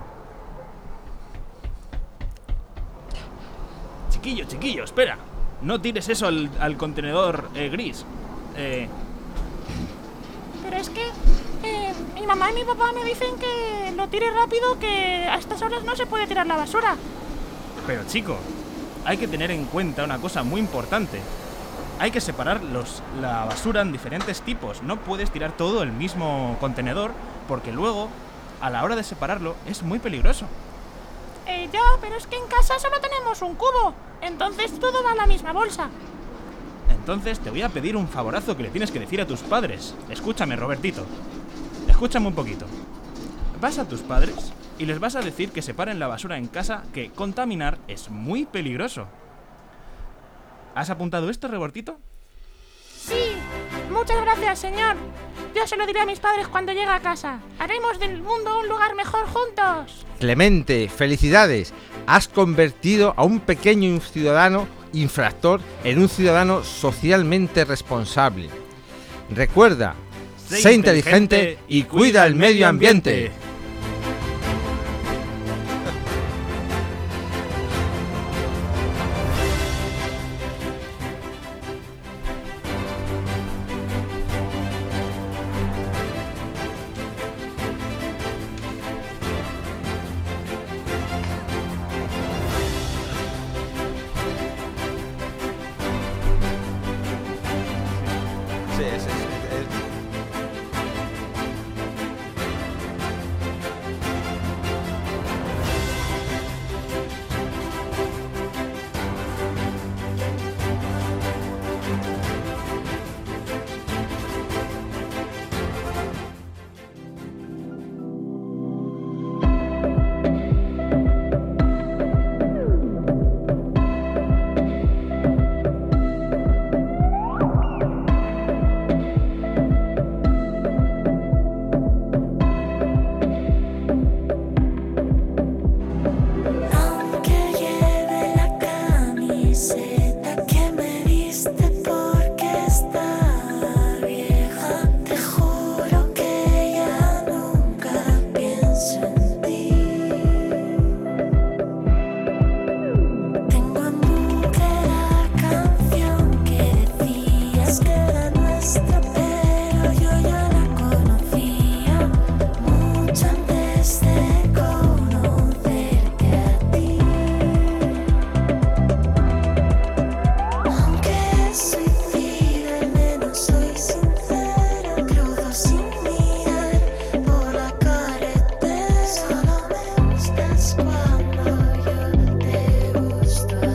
Chiquillo, 4.09 4.45
chiquillo, 4.45 4.83
espera. 4.85 5.19
No 5.61 5.79
tires 5.79 6.09
eso 6.09 6.25
al, 6.25 6.49
al 6.59 6.75
contenedor 6.75 7.49
eh, 7.53 7.69
gris. 7.69 8.03
Eh, 8.57 8.89
Pero 10.63 10.77
es 10.77 10.89
que 10.89 11.05
eh, 11.61 11.93
mi 12.15 12.25
mamá 12.25 12.49
y 12.49 12.55
mi 12.55 12.63
papá 12.63 12.91
me 12.91 13.03
dicen 13.03 13.35
que 13.37 13.93
lo 13.95 14.07
tire 14.07 14.31
rápido, 14.31 14.79
que 14.79 15.27
a 15.29 15.37
estas 15.37 15.61
horas 15.61 15.83
no 15.83 15.95
se 15.95 16.07
puede 16.07 16.25
tirar 16.25 16.47
la 16.47 16.55
basura. 16.55 16.95
Pero 17.85 18.03
chico, 18.07 18.39
hay 19.05 19.17
que 19.17 19.27
tener 19.27 19.51
en 19.51 19.65
cuenta 19.65 20.03
una 20.03 20.17
cosa 20.17 20.43
muy 20.43 20.59
importante. 20.59 21.21
Hay 21.99 22.11
que 22.11 22.19
separar 22.19 22.63
los, 22.63 23.01
la 23.21 23.45
basura 23.45 23.81
en 23.81 23.91
diferentes 23.91 24.41
tipos. 24.41 24.83
No 24.83 24.97
puedes 24.99 25.31
tirar 25.31 25.55
todo 25.55 25.83
el 25.83 25.91
mismo 25.91 26.57
contenedor 26.59 27.11
porque 27.47 27.71
luego, 27.71 28.09
a 28.59 28.69
la 28.69 28.83
hora 28.83 28.95
de 28.95 29.03
separarlo, 29.03 29.55
es 29.67 29.83
muy 29.83 29.99
peligroso. 29.99 30.47
Eh, 31.47 31.69
ya, 31.71 31.83
pero 32.01 32.15
es 32.15 32.27
que 32.27 32.35
en 32.35 32.47
casa 32.47 32.79
solo 32.79 32.99
tenemos 32.99 33.41
un 33.41 33.55
cubo. 33.55 33.93
Entonces 34.21 34.77
todo 34.79 35.03
va 35.03 35.11
en 35.11 35.17
la 35.17 35.27
misma 35.27 35.53
bolsa. 35.53 35.89
Entonces 36.89 37.39
te 37.39 37.51
voy 37.51 37.61
a 37.61 37.69
pedir 37.69 37.95
un 37.95 38.07
favorazo 38.07 38.57
que 38.57 38.63
le 38.63 38.69
tienes 38.69 38.91
que 38.91 38.99
decir 38.99 39.21
a 39.21 39.27
tus 39.27 39.41
padres. 39.41 39.93
Escúchame, 40.09 40.55
Robertito. 40.55 41.05
Escúchame 41.87 42.27
un 42.27 42.35
poquito. 42.35 42.65
Vas 43.61 43.77
a 43.77 43.87
tus 43.87 44.01
padres 44.01 44.51
y 44.77 44.85
les 44.85 44.99
vas 44.99 45.15
a 45.15 45.21
decir 45.21 45.51
que 45.51 45.61
separen 45.61 45.99
la 45.99 46.07
basura 46.07 46.37
en 46.37 46.47
casa, 46.47 46.83
que 46.93 47.09
contaminar 47.09 47.77
es 47.87 48.09
muy 48.09 48.45
peligroso. 48.45 49.07
¿Has 50.73 50.89
apuntado 50.89 51.29
esto, 51.29 51.47
Robertito? 51.47 51.99
Sí, 52.97 53.37
muchas 53.91 54.21
gracias, 54.21 54.59
señor. 54.59 54.97
Yo 55.55 55.65
se 55.67 55.77
lo 55.77 55.85
diré 55.85 56.01
a 56.01 56.05
mis 56.05 56.19
padres 56.19 56.47
cuando 56.47 56.73
llegue 56.73 56.87
a 56.87 56.99
casa. 56.99 57.39
Haremos 57.59 57.99
del 57.99 58.21
mundo 58.21 58.59
un 58.59 58.67
lugar 58.67 58.95
mejor 58.95 59.25
juntos. 59.27 60.05
Clemente, 60.19 60.89
felicidades. 60.89 61.73
Has 62.07 62.27
convertido 62.27 63.13
a 63.15 63.23
un 63.23 63.39
pequeño 63.39 63.99
ciudadano 64.01 64.67
infractor 64.91 65.61
en 65.83 65.99
un 65.99 66.09
ciudadano 66.09 66.63
socialmente 66.63 67.63
responsable. 67.63 68.49
Recuerda, 69.29 69.95
sé, 70.47 70.73
inteligente 70.73 71.57
y 71.67 71.83
cuida 71.83 72.25
el 72.25 72.35
medio 72.35 72.67
ambiente. 72.67 73.31